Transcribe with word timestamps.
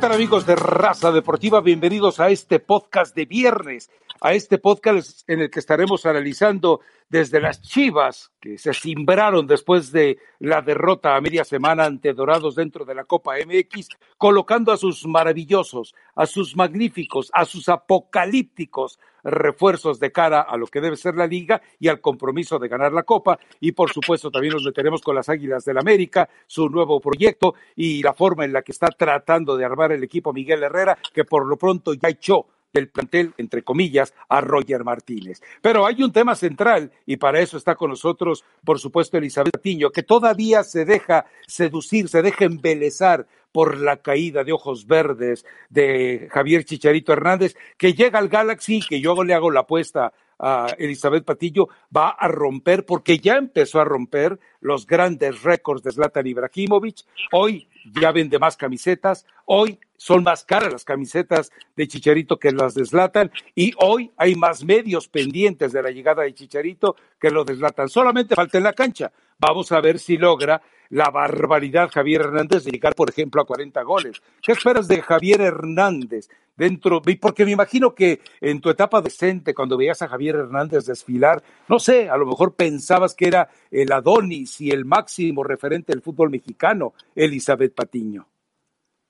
tal 0.00 0.12
amigos 0.12 0.46
de 0.46 0.56
Raza 0.56 1.12
Deportiva? 1.12 1.60
Bienvenidos 1.60 2.20
a 2.20 2.30
este 2.30 2.58
podcast 2.58 3.14
de 3.14 3.26
viernes, 3.26 3.90
a 4.22 4.32
este 4.32 4.56
podcast 4.56 5.28
en 5.28 5.40
el 5.40 5.50
que 5.50 5.60
estaremos 5.60 6.06
analizando 6.06 6.80
desde 7.10 7.40
las 7.40 7.60
Chivas, 7.60 8.32
que 8.40 8.56
se 8.56 8.72
cimbraron 8.72 9.46
después 9.46 9.90
de 9.90 10.18
la 10.38 10.62
derrota 10.62 11.16
a 11.16 11.20
media 11.20 11.44
semana 11.44 11.84
ante 11.84 12.14
Dorados 12.14 12.54
dentro 12.54 12.84
de 12.84 12.94
la 12.94 13.04
Copa 13.04 13.34
MX, 13.34 13.88
colocando 14.16 14.72
a 14.72 14.76
sus 14.76 15.04
maravillosos, 15.06 15.94
a 16.14 16.26
sus 16.26 16.56
magníficos, 16.56 17.30
a 17.34 17.44
sus 17.44 17.68
apocalípticos 17.68 19.00
refuerzos 19.24 19.98
de 19.98 20.12
cara 20.12 20.40
a 20.40 20.56
lo 20.56 20.66
que 20.66 20.80
debe 20.80 20.96
ser 20.96 21.16
la 21.16 21.26
liga 21.26 21.60
y 21.78 21.88
al 21.88 22.00
compromiso 22.00 22.58
de 22.58 22.68
ganar 22.68 22.92
la 22.92 23.02
Copa. 23.02 23.38
Y 23.58 23.72
por 23.72 23.90
supuesto 23.90 24.30
también 24.30 24.54
nos 24.54 24.64
meteremos 24.64 25.02
con 25.02 25.16
las 25.16 25.28
Águilas 25.28 25.64
del 25.64 25.78
América, 25.78 26.28
su 26.46 26.68
nuevo 26.68 27.00
proyecto 27.00 27.54
y 27.74 28.02
la 28.02 28.14
forma 28.14 28.44
en 28.44 28.52
la 28.52 28.62
que 28.62 28.72
está 28.72 28.86
tratando 28.86 29.56
de 29.56 29.64
armar 29.64 29.92
el 29.92 30.04
equipo 30.04 30.32
Miguel 30.32 30.62
Herrera, 30.62 30.96
que 31.12 31.24
por 31.24 31.44
lo 31.44 31.56
pronto 31.56 31.92
ya 31.92 32.08
echó 32.08 32.46
del 32.72 32.88
plantel, 32.88 33.34
entre 33.38 33.62
comillas, 33.62 34.14
a 34.28 34.40
Roger 34.40 34.84
Martínez. 34.84 35.42
Pero 35.60 35.86
hay 35.86 36.02
un 36.02 36.12
tema 36.12 36.34
central 36.34 36.92
y 37.06 37.16
para 37.16 37.40
eso 37.40 37.56
está 37.56 37.74
con 37.74 37.90
nosotros, 37.90 38.44
por 38.64 38.78
supuesto, 38.78 39.18
Elizabeth 39.18 39.60
Tiño, 39.62 39.90
que 39.90 40.02
todavía 40.02 40.62
se 40.62 40.84
deja 40.84 41.26
seducir, 41.46 42.08
se 42.08 42.22
deja 42.22 42.44
embelezar 42.44 43.26
por 43.52 43.78
la 43.78 43.96
caída 43.96 44.44
de 44.44 44.52
ojos 44.52 44.86
verdes 44.86 45.44
de 45.68 46.28
Javier 46.30 46.64
Chicharito 46.64 47.12
Hernández, 47.12 47.56
que 47.76 47.94
llega 47.94 48.18
al 48.18 48.28
Galaxy, 48.28 48.80
que 48.88 49.00
yo 49.00 49.22
le 49.24 49.34
hago 49.34 49.50
la 49.50 49.60
apuesta 49.60 50.12
a 50.38 50.68
Elizabeth 50.78 51.24
Patillo, 51.24 51.68
va 51.94 52.10
a 52.10 52.26
romper, 52.28 52.86
porque 52.86 53.18
ya 53.18 53.36
empezó 53.36 53.80
a 53.80 53.84
romper 53.84 54.38
los 54.60 54.86
grandes 54.86 55.42
récords 55.42 55.82
de 55.82 55.92
Zlatan 55.92 56.26
Ibrahimovic. 56.26 57.04
Hoy 57.32 57.68
ya 58.00 58.10
vende 58.12 58.38
más 58.38 58.56
camisetas, 58.56 59.26
hoy 59.44 59.78
son 60.00 60.24
más 60.24 60.44
caras 60.44 60.72
las 60.72 60.84
camisetas 60.86 61.52
de 61.76 61.86
Chicharito 61.86 62.38
que 62.38 62.52
las 62.52 62.72
de 62.72 62.86
Zlatan 62.86 63.30
y 63.54 63.72
hoy 63.76 64.10
hay 64.16 64.34
más 64.34 64.64
medios 64.64 65.08
pendientes 65.08 65.72
de 65.72 65.82
la 65.82 65.90
llegada 65.90 66.22
de 66.22 66.32
Chicharito 66.32 66.96
que 67.20 67.28
lo 67.28 67.44
de 67.44 67.54
Zlatan. 67.54 67.90
Solamente 67.90 68.34
falta 68.34 68.56
en 68.56 68.64
la 68.64 68.72
cancha. 68.72 69.12
Vamos 69.38 69.70
a 69.72 69.80
ver 69.82 69.98
si 69.98 70.16
logra 70.16 70.62
la 70.88 71.10
barbaridad 71.10 71.90
Javier 71.92 72.22
Hernández 72.22 72.64
de 72.64 72.70
llegar, 72.70 72.94
por 72.94 73.10
ejemplo, 73.10 73.42
a 73.42 73.44
40 73.44 73.82
goles. 73.82 74.22
¿Qué 74.40 74.52
esperas 74.52 74.88
de 74.88 75.02
Javier 75.02 75.42
Hernández 75.42 76.30
dentro? 76.56 77.02
Porque 77.20 77.44
me 77.44 77.50
imagino 77.50 77.94
que 77.94 78.22
en 78.40 78.62
tu 78.62 78.70
etapa 78.70 79.02
decente, 79.02 79.52
cuando 79.52 79.76
veías 79.76 80.00
a 80.00 80.08
Javier 80.08 80.36
Hernández 80.36 80.86
desfilar, 80.86 81.42
no 81.68 81.78
sé, 81.78 82.08
a 82.08 82.16
lo 82.16 82.24
mejor 82.24 82.54
pensabas 82.54 83.14
que 83.14 83.28
era 83.28 83.50
el 83.70 83.92
Adonis 83.92 84.62
y 84.62 84.70
el 84.70 84.86
máximo 84.86 85.44
referente 85.44 85.92
del 85.92 86.00
fútbol 86.00 86.30
mexicano, 86.30 86.94
Elizabeth 87.14 87.74
Patiño. 87.74 88.26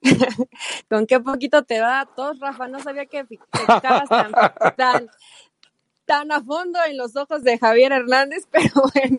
Con 0.88 1.06
qué 1.06 1.20
poquito 1.20 1.62
te 1.64 1.78
da 1.78 2.00
a 2.00 2.06
todos, 2.06 2.38
Rafa. 2.40 2.68
No 2.68 2.80
sabía 2.80 3.06
que 3.06 3.24
te 3.24 3.38
tan, 4.08 4.32
tan, 4.76 5.10
tan 6.10 6.32
a 6.32 6.42
fondo 6.42 6.80
en 6.88 6.96
los 6.96 7.14
ojos 7.14 7.44
de 7.44 7.56
Javier 7.56 7.92
Hernández, 7.92 8.48
pero 8.50 8.82
bueno, 8.92 9.18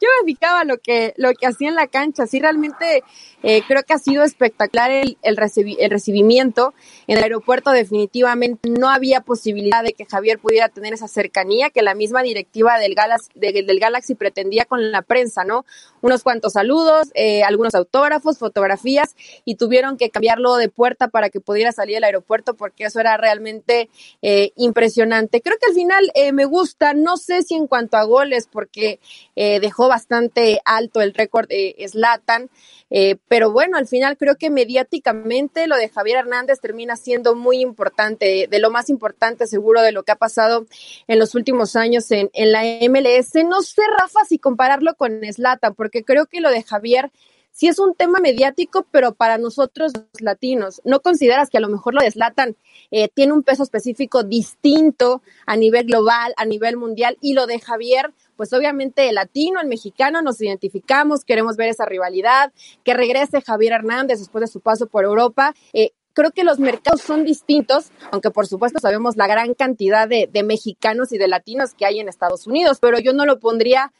yo 0.00 0.08
me 0.22 0.32
fijaba 0.32 0.64
lo 0.64 0.78
que, 0.78 1.12
lo 1.18 1.34
que 1.34 1.46
hacía 1.46 1.68
en 1.68 1.74
la 1.74 1.86
cancha. 1.86 2.26
Sí, 2.26 2.40
realmente 2.40 3.04
eh, 3.42 3.62
creo 3.68 3.82
que 3.82 3.92
ha 3.92 3.98
sido 3.98 4.24
espectacular 4.24 4.90
el, 4.90 5.18
el, 5.20 5.36
recibimiento. 5.36 6.72
En 7.06 7.18
el 7.18 7.24
aeropuerto 7.24 7.72
definitivamente 7.72 8.70
no 8.70 8.88
había 8.88 9.20
posibilidad 9.20 9.84
de 9.84 9.92
que 9.92 10.06
Javier 10.06 10.38
pudiera 10.38 10.70
tener 10.70 10.94
esa 10.94 11.08
cercanía 11.08 11.68
que 11.68 11.82
la 11.82 11.94
misma 11.94 12.22
directiva 12.22 12.78
del 12.78 12.96
del 13.34 13.80
Galaxy 13.80 14.14
pretendía 14.14 14.64
con 14.64 14.90
la 14.92 15.02
prensa, 15.02 15.44
¿no? 15.44 15.66
Unos 16.00 16.22
cuantos 16.22 16.54
saludos, 16.54 17.08
eh, 17.14 17.42
algunos 17.42 17.74
autógrafos, 17.74 18.38
fotografías 18.38 19.14
y 19.44 19.56
tuvieron 19.56 19.98
que 19.98 20.08
cambiarlo 20.08 20.56
de 20.56 20.70
puerta 20.70 21.08
para 21.08 21.28
que 21.28 21.40
pudiera 21.40 21.72
salir 21.72 21.96
del 21.96 22.04
aeropuerto 22.04 22.54
porque 22.54 22.84
eso 22.84 22.98
era 23.00 23.18
realmente 23.18 23.90
eh, 24.22 24.52
impresionante. 24.56 25.42
Creo 25.42 25.58
que 25.58 25.66
al 25.68 25.74
final 25.74 26.10
me 26.32 26.44
gusta, 26.44 26.94
no 26.94 27.16
sé 27.16 27.42
si 27.42 27.54
en 27.54 27.66
cuanto 27.66 27.96
a 27.96 28.04
goles, 28.04 28.48
porque 28.50 29.00
eh, 29.36 29.60
dejó 29.60 29.88
bastante 29.88 30.60
alto 30.64 31.00
el 31.00 31.14
récord 31.14 31.48
de 31.48 31.74
Slatan, 31.88 32.50
eh, 32.90 33.16
pero 33.28 33.52
bueno, 33.52 33.76
al 33.76 33.86
final 33.86 34.16
creo 34.16 34.36
que 34.36 34.50
mediáticamente 34.50 35.66
lo 35.66 35.76
de 35.76 35.88
Javier 35.88 36.18
Hernández 36.18 36.60
termina 36.60 36.96
siendo 36.96 37.34
muy 37.34 37.60
importante, 37.60 38.48
de 38.50 38.58
lo 38.58 38.70
más 38.70 38.90
importante 38.90 39.46
seguro 39.46 39.82
de 39.82 39.92
lo 39.92 40.02
que 40.02 40.12
ha 40.12 40.16
pasado 40.16 40.66
en 41.06 41.18
los 41.18 41.34
últimos 41.34 41.76
años 41.76 42.10
en, 42.10 42.30
en 42.32 42.52
la 42.52 42.62
MLS. 42.64 43.34
No 43.46 43.62
sé, 43.62 43.82
Rafa, 43.98 44.24
si 44.28 44.38
compararlo 44.38 44.94
con 44.94 45.20
Slatan, 45.22 45.74
porque 45.74 46.04
creo 46.04 46.26
que 46.26 46.40
lo 46.40 46.50
de 46.50 46.62
Javier 46.62 47.10
sí 47.60 47.68
es 47.68 47.78
un 47.78 47.94
tema 47.94 48.20
mediático, 48.20 48.86
pero 48.90 49.12
para 49.12 49.36
nosotros 49.36 49.92
los 49.94 50.22
latinos, 50.22 50.80
¿no 50.86 51.00
consideras 51.00 51.50
que 51.50 51.58
a 51.58 51.60
lo 51.60 51.68
mejor 51.68 51.92
lo 51.92 52.00
deslatan? 52.00 52.56
Eh, 52.90 53.10
tiene 53.12 53.34
un 53.34 53.42
peso 53.42 53.62
específico 53.62 54.22
distinto 54.22 55.20
a 55.44 55.58
nivel 55.58 55.84
global, 55.84 56.32
a 56.38 56.46
nivel 56.46 56.78
mundial, 56.78 57.18
y 57.20 57.34
lo 57.34 57.46
de 57.46 57.60
Javier, 57.60 58.14
pues 58.36 58.54
obviamente 58.54 59.10
el 59.10 59.16
latino, 59.16 59.60
el 59.60 59.68
mexicano, 59.68 60.22
nos 60.22 60.40
identificamos, 60.40 61.26
queremos 61.26 61.58
ver 61.58 61.68
esa 61.68 61.84
rivalidad, 61.84 62.50
que 62.82 62.94
regrese 62.94 63.42
Javier 63.42 63.74
Hernández 63.74 64.20
después 64.20 64.40
de 64.40 64.48
su 64.48 64.60
paso 64.60 64.86
por 64.86 65.04
Europa. 65.04 65.54
Eh, 65.74 65.90
creo 66.20 66.32
que 66.32 66.44
los 66.44 66.58
mercados 66.58 67.00
son 67.00 67.24
distintos, 67.24 67.90
aunque 68.10 68.30
por 68.30 68.46
supuesto 68.46 68.78
sabemos 68.78 69.16
la 69.16 69.26
gran 69.26 69.54
cantidad 69.54 70.06
de, 70.06 70.28
de, 70.30 70.42
mexicanos 70.42 71.12
y 71.12 71.18
de 71.18 71.28
latinos 71.28 71.72
que 71.72 71.86
hay 71.86 71.98
en 71.98 72.10
Estados 72.10 72.46
Unidos, 72.46 72.78
pero 72.78 72.98
yo 72.98 73.14
no 73.14 73.24
lo 73.24 73.40
pondría 73.40 73.90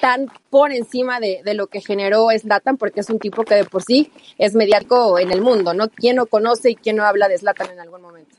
tan 0.00 0.26
por 0.50 0.72
encima 0.72 1.20
de, 1.20 1.40
de 1.44 1.54
lo 1.54 1.68
que 1.68 1.80
generó 1.80 2.26
Slatan, 2.36 2.78
porque 2.78 2.98
es 2.98 3.10
un 3.10 3.20
tipo 3.20 3.44
que 3.44 3.54
de 3.54 3.64
por 3.64 3.84
sí 3.84 4.10
es 4.38 4.56
mediático 4.56 5.20
en 5.20 5.30
el 5.30 5.40
mundo, 5.40 5.72
¿no? 5.72 5.88
¿Quién 5.88 6.16
no 6.16 6.26
conoce 6.26 6.70
y 6.70 6.74
quién 6.74 6.96
no 6.96 7.04
habla 7.04 7.28
de 7.28 7.38
Slatan 7.38 7.70
en 7.70 7.78
algún 7.78 8.02
momento? 8.02 8.34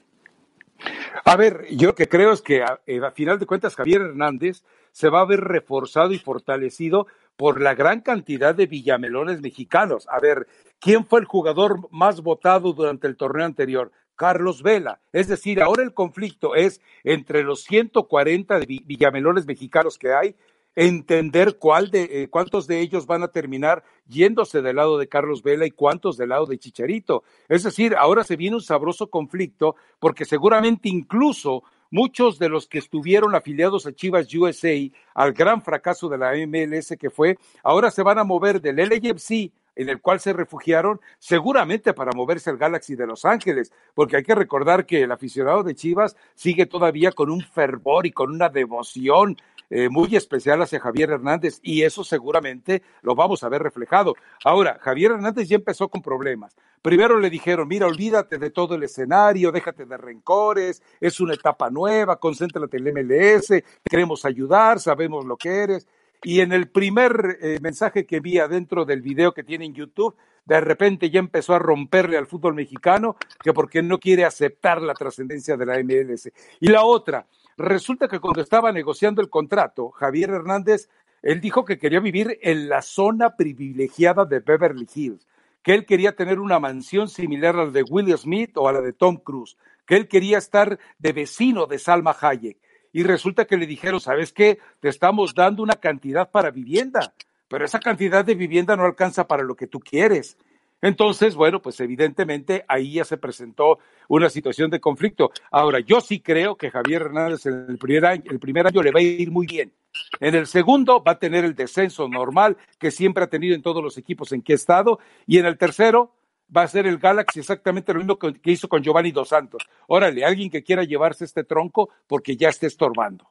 A 1.23 1.38
ver, 1.38 1.66
yo 1.71 1.88
lo 1.88 1.95
que 1.95 2.09
creo 2.09 2.33
es 2.33 2.41
que 2.41 2.61
a, 2.61 2.81
a, 3.06 3.11
final 3.11 3.39
de 3.39 3.45
cuentas 3.45 3.75
Javier 3.75 4.01
Hernández 4.01 4.63
se 4.91 5.07
va 5.07 5.21
a 5.21 5.25
ver 5.25 5.39
reforzado 5.39 6.11
y 6.11 6.19
fortalecido 6.19 7.07
por 7.38 7.61
la 7.61 7.73
gran 7.73 8.01
cantidad 8.01 8.53
de 8.53 8.66
villamelones 8.66 9.39
mexicanos. 9.39 10.07
A 10.09 10.19
ver, 10.19 10.45
¿quién 10.79 11.06
fue 11.06 11.19
el 11.19 11.25
jugador 11.25 11.88
más 11.91 12.22
votado 12.22 12.73
durante 12.73 13.07
el 13.07 13.17
torneo 13.17 13.45
anterior? 13.45 13.91
Carlos 14.16 14.63
Vela. 14.63 15.00
Es 15.13 15.28
decir, 15.29 15.62
ahora 15.62 15.84
el 15.84 15.94
conflicto 15.94 16.56
es 16.56 16.81
entre 17.03 17.44
los 17.44 17.63
140 17.63 18.59
de 18.59 18.66
villamelones 18.85 19.45
mexicanos 19.45 19.97
que 19.97 20.13
hay 20.13 20.35
entender 20.75 21.57
cuál 21.57 21.91
de, 21.91 22.03
eh, 22.03 22.28
cuántos 22.29 22.68
de 22.68 22.79
ellos 22.79 23.06
van 23.06 23.23
a 23.23 23.29
terminar 23.29 23.84
yéndose 24.07 24.62
del 24.62 24.78
lado 24.78 24.97
de 24.97 25.09
Carlos 25.09 25.44
Vela 25.44 25.66
y 25.66 25.72
cuántos 25.72 26.16
del 26.16 26.29
lado 26.29 26.45
de 26.45 26.57
Chicharito. 26.57 27.23
Es 27.47 27.63
decir, 27.63 27.95
ahora 27.95 28.23
se 28.23 28.35
viene 28.35 28.56
un 28.56 28.62
sabroso 28.62 29.09
conflicto 29.09 29.75
porque 30.00 30.25
seguramente 30.25 30.88
incluso 30.88 31.63
muchos 31.91 32.39
de 32.39 32.50
los 32.50 32.68
que 32.68 32.78
estuvieron 32.78 33.35
afiliados 33.35 33.85
a 33.88 33.94
Chivas 33.94 34.34
USA 34.34 34.75
al 35.16 35.34
gran 35.34 35.62
fracaso 35.62 36.07
de 36.07 36.18
la 36.18 36.34
MLS 36.47 36.95
que 37.00 37.09
fue, 37.09 37.38
ahora 37.63 37.91
se 37.91 38.03
van 38.03 38.19
a 38.19 38.23
mover 38.23 38.62
del 38.62 38.78
LAFC 38.78 39.51
en 39.79 39.88
el 39.88 40.01
cual 40.01 40.19
se 40.19 40.34
refugiaron, 40.34 41.00
seguramente 41.19 41.94
para 41.94 42.12
moverse 42.12 42.50
al 42.50 42.57
Galaxy 42.57 42.95
de 42.95 43.07
Los 43.07 43.23
Ángeles, 43.23 43.72
porque 43.94 44.17
hay 44.17 44.23
que 44.23 44.35
recordar 44.35 44.85
que 44.85 45.03
el 45.03 45.12
aficionado 45.13 45.63
de 45.63 45.73
Chivas 45.73 46.17
sigue 46.35 46.66
todavía 46.66 47.13
con 47.13 47.29
un 47.29 47.40
fervor 47.41 48.06
y 48.06 48.12
con 48.12 48.29
una 48.29 48.50
devoción 48.50 49.38
eh, 49.69 49.88
muy 49.88 50.13
especial 50.18 50.62
hacia 50.62 50.81
Javier 50.81 51.12
Hernández 51.12 51.59
y 51.62 51.84
eso 51.84 52.03
seguramente 52.03 52.81
lo 53.03 53.16
vamos 53.16 53.41
a 53.44 53.50
ver 53.50 53.63
reflejado. 53.63 54.16
Ahora, 54.44 54.79
Javier 54.81 55.12
Hernández 55.12 55.47
ya 55.47 55.56
empezó 55.56 55.88
con 55.88 56.01
problemas. 56.01 56.57
Primero 56.81 57.18
le 57.18 57.29
dijeron, 57.29 57.69
mira, 57.69 57.88
olvídate 57.88 58.38
de 58.38 58.50
todo 58.50 58.75
el 58.75 58.84
escenario, 58.84 59.53
déjate 59.53 59.85
de 59.85 59.95
rencores, 59.95 60.81
es 61.00 61.22
una 61.22 61.35
etapa 61.35 61.69
nueva, 61.69 62.18
concéntrate 62.19 62.78
en 62.78 62.88
el 62.88 62.94
MLS, 62.94 63.63
queremos 63.89 64.25
ayudar, 64.25 64.79
sabemos 64.79 65.23
lo 65.23 65.38
que 65.38 65.50
eres. 65.50 65.88
Y 66.24 66.41
en 66.41 66.52
el 66.52 66.69
primer 66.69 67.38
eh, 67.41 67.59
mensaje 67.62 68.06
que 68.06 68.19
vi 68.19 68.39
adentro 68.39 68.83
del 68.83 69.01
video 69.01 69.33
que 69.33 69.44
tiene 69.44 69.66
en 69.66 69.74
YouTube, 69.74 70.16
de 70.45 70.60
repente 70.60 71.10
ya 71.10 71.19
empezó 71.19 71.54
a 71.54 71.60
romperle 71.60 72.18
al 72.18 72.27
fútbol 72.27 72.56
mexicano, 72.56 73.16
que 73.42 73.54
porque 73.54 73.81
no 73.81 74.00
quiere 74.00 74.25
aceptar 74.25 74.81
la 74.81 74.94
trascendencia 74.94 75.56
de 75.56 75.66
la 75.66 75.81
MLS. 75.81 76.30
Y 76.60 76.68
la 76.68 76.83
otra, 76.83 77.27
resulta 77.56 78.07
que 78.07 78.19
cuando 78.19 78.42
estaba 78.42 78.71
negociando 78.71 79.21
el 79.21 79.30
contrato, 79.30 79.92
Javier 79.92 80.31
Hernández, 80.31 80.89
él 81.21 81.39
dijo 81.39 81.63
que 81.63 81.77
quería 81.77 82.00
vivir 82.00 82.38
en 82.42 82.68
la 82.68 82.81
zona 82.81 83.36
privilegiada 83.36 84.25
de 84.25 84.39
Beverly 84.39 84.88
Hills, 84.94 85.27
que 85.63 85.74
él 85.74 85.86
quería 85.86 86.16
tener 86.16 86.39
una 86.39 86.60
mansión 86.60 87.07
similar 87.07 87.56
a 87.56 87.66
la 87.66 87.71
de 87.71 87.83
Will 87.83 88.18
Smith 88.18 88.51
o 88.56 88.68
a 88.68 88.74
la 88.74 88.81
de 88.81 88.94
Tom 88.94 89.18
Cruise, 89.18 89.57
que 89.86 89.95
él 89.95 90.07
quería 90.07 90.38
estar 90.38 90.80
de 90.98 91.13
vecino 91.13 91.66
de 91.66 91.80
Salma 91.80 92.16
Hayek 92.19 92.57
y 92.91 93.03
resulta 93.03 93.45
que 93.45 93.57
le 93.57 93.68
dijeron, 93.68 94.00
¿sabes 94.00 94.33
qué? 94.33 94.59
Te 94.80 94.89
estamos 94.89 95.33
dando 95.33 95.63
una 95.63 95.75
cantidad 95.75 96.30
para 96.31 96.51
vivienda, 96.51 97.13
pero 97.47 97.65
esa 97.65 97.80
cantidad 97.80 98.25
de 98.25 98.36
vivienda 98.36 98.75
no 98.75 98.83
alcanza 98.83 99.27
para 99.27 99.44
lo 99.44 99.56
que 99.56 99.68
tú 99.68 99.80
quieres. 99.80 100.38
Entonces, 100.81 101.36
bueno, 101.36 101.62
pues 101.62 101.80
evidentemente 101.81 102.63
ahí 102.68 102.94
ya 102.94 103.06
se 103.06 103.18
presentó 103.18 103.80
una 104.07 104.30
situación 104.30 104.69
de 104.69 104.80
conflicto. 104.80 105.31
Ahora, 105.51 105.80
yo 105.80 106.00
sí 106.00 106.21
creo 106.21 106.56
que 106.56 106.71
Javier 106.71 107.03
Hernández 107.03 107.45
en 107.45 107.65
el 107.68 107.77
primer 107.77 108.06
año, 108.06 108.24
el 108.30 108.39
primer 108.39 108.68
año 108.68 108.81
le 108.81 108.92
va 108.92 109.00
a 109.00 109.03
ir 109.03 109.30
muy 109.30 109.45
bien. 109.45 109.74
En 110.19 110.35
el 110.35 110.47
segundo 110.47 111.03
va 111.03 111.13
a 111.13 111.19
tener 111.19 111.44
el 111.44 111.56
descenso 111.56 112.07
normal 112.07 112.57
que 112.77 112.92
siempre 112.92 113.24
ha 113.24 113.27
tenido 113.27 113.56
en 113.56 113.62
todos 113.62 113.83
los 113.83 113.97
equipos 113.97 114.31
en 114.31 114.42
que 114.42 114.53
ha 114.53 114.56
estado. 114.56 115.00
Y 115.27 115.38
en 115.38 115.45
el 115.45 115.57
tercero, 115.57 116.13
va 116.56 116.63
a 116.63 116.68
ser 116.68 116.88
el 116.88 116.98
Galaxy 116.98 117.40
exactamente 117.40 117.94
lo 117.94 118.00
mismo 118.00 118.18
que, 118.18 118.34
hizo 118.46 118.68
con 118.68 118.84
Giovanni 118.84 119.12
Dos 119.12 119.30
Santos. 119.30 119.63
Órale, 119.88 120.25
alguien 120.25 120.50
que 120.50 120.63
quiera 120.63 120.84
llevarse 120.84 121.25
este 121.25 121.44
tronco 121.44 121.90
porque 122.07 122.36
ya 122.36 122.50
esté 122.50 122.68
estorbando. 122.68 123.30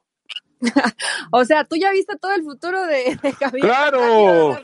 o 1.31 1.45
sea, 1.45 1.63
tú 1.63 1.75
ya 1.77 1.91
viste 1.91 2.17
todo 2.17 2.33
el 2.33 2.43
futuro 2.43 2.85
de, 2.85 3.17
Javier. 3.39 3.65
Claro. 3.65 4.57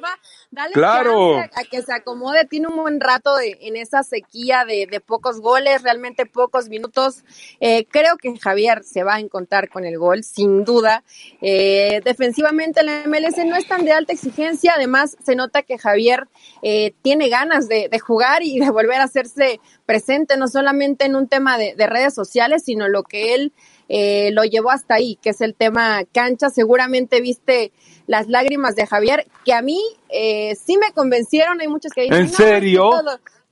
Dale 0.52 0.74
claro. 0.74 1.40
a 1.40 1.64
que 1.70 1.82
se 1.82 1.94
acomode. 1.94 2.46
Tiene 2.46 2.68
un 2.68 2.78
buen 2.78 3.02
rato 3.02 3.32
en 3.42 3.76
esa 3.76 4.04
sequía 4.04 4.64
de, 4.66 5.02
pocos 5.06 5.42
goles, 5.42 5.84
realmente 5.84 6.26
pocos 6.26 6.70
minutos. 6.70 7.24
Eh, 7.60 7.86
creo 7.90 8.18
que 8.18 8.38
Javier 8.38 8.84
se 8.84 9.04
va 9.04 9.16
a 9.16 9.20
encontrar 9.20 9.70
con 9.70 9.86
el 9.86 9.98
gol, 9.98 10.24
sin 10.24 10.64
duda. 10.64 11.04
Eh, 11.42 12.02
defensivamente 12.06 12.84
la 12.84 13.04
MLS 13.06 13.38
no 13.46 13.56
es 13.56 13.68
tan 13.68 13.84
de 13.84 13.92
alta 13.92 14.14
exigencia. 14.14 14.74
Además, 14.76 15.18
se 15.26 15.36
nota 15.36 15.64
que 15.64 15.78
Javier 15.78 16.28
eh, 16.62 16.94
tiene 17.02 17.28
ganas 17.30 17.68
de, 17.68 17.90
jugar 18.00 18.44
y 18.44 18.60
de 18.60 18.70
volver 18.70 19.02
a 19.02 19.06
hacerse 19.06 19.60
presente, 19.86 20.38
no 20.38 20.48
solamente 20.48 21.06
en 21.06 21.16
un 21.16 21.28
tema 21.28 21.58
de 21.58 21.88
redes 21.88 22.14
sociales, 22.14 22.64
sino 22.66 22.88
lo 22.88 23.04
que 23.04 23.34
él 23.36 23.54
eh, 23.88 24.32
lo 24.32 24.44
llevó 24.44 24.72
hasta 24.72 24.96
ahí, 24.96 25.18
que 25.22 25.30
es 25.30 25.42
el 25.42 25.56
tema 25.56 26.04
cancha. 26.12 26.50
Seguramente 26.50 27.22
viste 27.22 27.72
las 28.08 28.28
lágrimas 28.28 28.76
de 28.76 28.88
Javier, 28.88 29.28
que 29.44 29.54
a 29.54 29.62
mí 29.62 29.82
eh, 30.10 30.56
sí 30.56 30.78
me 30.78 30.92
convencieron. 30.92 31.62
Hay 31.62 31.68
muchos 31.68 31.92
que 31.94 32.04
dicen, 32.04 32.18
¿en 32.18 32.30
serio? 32.30 32.92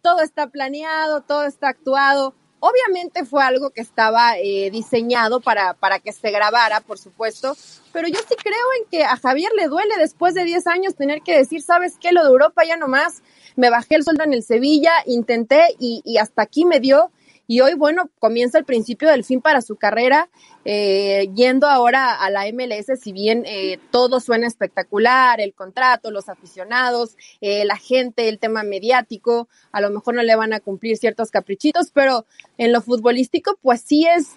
todo, 0.02 0.22
está 0.22 0.48
planeado, 0.48 1.22
todo 1.22 1.46
está 1.46 1.70
actuado. 1.70 2.34
Obviamente 2.60 3.26
fue 3.26 3.44
algo 3.44 3.72
que 3.72 3.82
estaba 3.82 4.38
eh, 4.38 4.70
diseñado 4.72 5.42
para, 5.42 5.74
para 5.74 6.00
que 6.00 6.14
se 6.14 6.32
grabara, 6.32 6.80
por 6.80 6.98
supuesto, 6.98 7.58
pero 7.92 8.08
yo 8.08 8.20
sí 8.20 8.36
creo 8.42 8.66
en 8.80 8.90
que 8.90 9.04
a 9.04 9.18
Javier 9.18 9.52
le 9.54 9.68
duele 9.68 9.96
después 9.98 10.34
de 10.34 10.46
10 10.46 10.68
años 10.68 10.96
tener 10.96 11.22
que 11.24 11.38
decir, 11.38 11.62
¿sabes 11.62 11.98
qué? 12.00 12.14
Lo 12.14 12.24
de 12.24 12.30
Europa 12.30 12.64
ya 12.66 12.78
nomás, 12.78 13.22
me 13.58 13.70
bajé 13.70 13.96
el 13.96 14.04
sueldo 14.04 14.24
en 14.24 14.34
el 14.34 14.44
Sevilla, 14.44 14.94
intenté 15.06 15.76
y, 15.78 16.02
y 16.06 16.20
hasta 16.20 16.42
aquí 16.42 16.64
me 16.64 16.80
dio 16.80 17.12
y 17.46 17.60
hoy, 17.60 17.74
bueno, 17.74 18.10
comienza 18.20 18.58
el 18.58 18.64
principio 18.64 19.10
del 19.10 19.26
fin 19.26 19.42
para 19.42 19.62
su 19.62 19.76
carrera, 19.76 20.30
eh, 20.64 21.30
yendo 21.36 21.68
ahora 21.68 22.16
a 22.16 22.30
la 22.30 22.46
MLS, 22.54 22.98
si 23.02 23.12
bien 23.12 23.44
eh, 23.46 23.80
todo 23.92 24.22
suena 24.22 24.48
espectacular, 24.48 25.42
el 25.42 25.54
contrato, 25.54 26.10
los 26.10 26.30
aficionados, 26.30 27.18
eh, 27.42 27.66
la 27.66 27.76
gente, 27.76 28.30
el 28.30 28.40
tema 28.40 28.64
mediático, 28.64 29.50
a 29.74 29.82
lo 29.82 29.90
mejor 29.90 30.16
no 30.16 30.24
le 30.24 30.36
van 30.38 30.54
a 30.54 30.62
cumplir 30.62 30.96
ciertos 30.96 31.32
caprichitos, 31.32 31.92
pero 31.92 32.26
en 32.58 32.72
lo 32.72 32.82
futbolístico, 32.82 33.58
pues 33.62 33.82
sí 33.82 34.06
es 34.08 34.36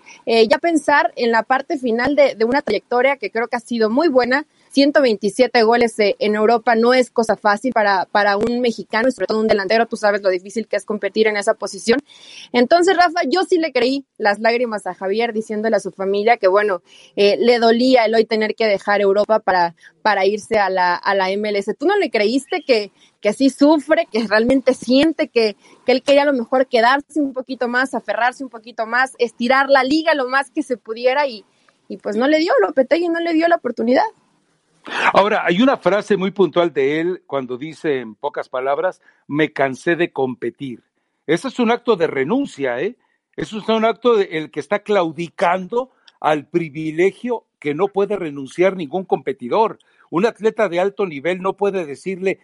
ya 0.48 0.58
pensar 0.58 1.12
en 1.16 1.30
la 1.30 1.44
parte 1.44 1.78
final 1.78 2.16
de, 2.16 2.34
de 2.34 2.44
una 2.44 2.62
trayectoria 2.62 3.16
que 3.16 3.30
creo 3.30 3.46
que 3.46 3.56
ha 3.56 3.60
sido 3.60 3.88
muy 3.90 4.08
buena, 4.08 4.46
127 4.76 5.62
goles 5.62 5.98
eh, 6.00 6.16
en 6.18 6.34
Europa 6.34 6.74
no 6.74 6.92
es 6.92 7.10
cosa 7.10 7.34
fácil 7.34 7.72
para, 7.72 8.04
para 8.04 8.36
un 8.36 8.60
mexicano 8.60 9.08
y 9.08 9.12
sobre 9.12 9.26
todo 9.26 9.40
un 9.40 9.46
delantero, 9.48 9.86
tú 9.86 9.96
sabes 9.96 10.20
lo 10.20 10.28
difícil 10.28 10.68
que 10.68 10.76
es 10.76 10.84
competir 10.84 11.28
en 11.28 11.38
esa 11.38 11.54
posición. 11.54 11.98
Entonces, 12.52 12.94
Rafa, 12.94 13.22
yo 13.26 13.44
sí 13.44 13.56
le 13.56 13.72
creí 13.72 14.04
las 14.18 14.38
lágrimas 14.38 14.86
a 14.86 14.92
Javier 14.92 15.32
diciéndole 15.32 15.76
a 15.76 15.80
su 15.80 15.92
familia 15.92 16.36
que, 16.36 16.46
bueno, 16.46 16.82
eh, 17.16 17.38
le 17.38 17.58
dolía 17.58 18.04
el 18.04 18.14
hoy 18.14 18.26
tener 18.26 18.54
que 18.54 18.66
dejar 18.66 19.00
Europa 19.00 19.38
para, 19.38 19.74
para 20.02 20.26
irse 20.26 20.58
a 20.58 20.68
la, 20.68 20.94
a 20.94 21.14
la 21.14 21.28
MLS. 21.34 21.74
¿Tú 21.78 21.86
no 21.86 21.96
le 21.96 22.10
creíste 22.10 22.60
que, 22.60 22.92
que 23.22 23.32
sí 23.32 23.48
sufre, 23.48 24.06
que 24.12 24.26
realmente 24.26 24.74
siente 24.74 25.28
que, 25.28 25.56
que 25.86 25.92
él 25.92 26.02
quería 26.02 26.24
a 26.24 26.26
lo 26.26 26.34
mejor 26.34 26.66
quedarse 26.66 27.18
un 27.18 27.32
poquito 27.32 27.66
más, 27.66 27.94
aferrarse 27.94 28.44
un 28.44 28.50
poquito 28.50 28.84
más, 28.84 29.14
estirar 29.18 29.70
la 29.70 29.84
liga 29.84 30.12
lo 30.12 30.28
más 30.28 30.50
que 30.50 30.62
se 30.62 30.76
pudiera 30.76 31.26
y, 31.26 31.46
y 31.88 31.96
pues 31.96 32.16
no 32.16 32.28
le 32.28 32.40
dio, 32.40 32.52
Lopetegui 32.60 33.08
no 33.08 33.20
le 33.20 33.32
dio 33.32 33.48
la 33.48 33.56
oportunidad? 33.56 34.04
Ahora, 35.12 35.44
hay 35.44 35.60
una 35.62 35.76
frase 35.76 36.16
muy 36.16 36.30
puntual 36.30 36.72
de 36.72 37.00
él 37.00 37.22
cuando 37.26 37.58
dice 37.58 38.00
en 38.00 38.14
pocas 38.14 38.48
palabras, 38.48 39.02
me 39.26 39.52
cansé 39.52 39.96
de 39.96 40.12
competir. 40.12 40.82
Ese 41.26 41.48
es 41.48 41.58
un 41.58 41.70
acto 41.70 41.96
de 41.96 42.06
renuncia, 42.06 42.80
¿eh? 42.80 42.96
Eso 43.34 43.58
es 43.58 43.68
un 43.68 43.84
acto 43.84 44.16
de 44.16 44.24
el 44.32 44.50
que 44.50 44.60
está 44.60 44.78
claudicando 44.78 45.90
al 46.20 46.46
privilegio 46.46 47.44
que 47.58 47.74
no 47.74 47.88
puede 47.88 48.16
renunciar 48.16 48.76
ningún 48.76 49.04
competidor. 49.04 49.78
Un 50.10 50.26
atleta 50.26 50.68
de 50.68 50.80
alto 50.80 51.06
nivel 51.06 51.40
no 51.40 51.56
puede 51.56 51.84
decirle 51.84 52.40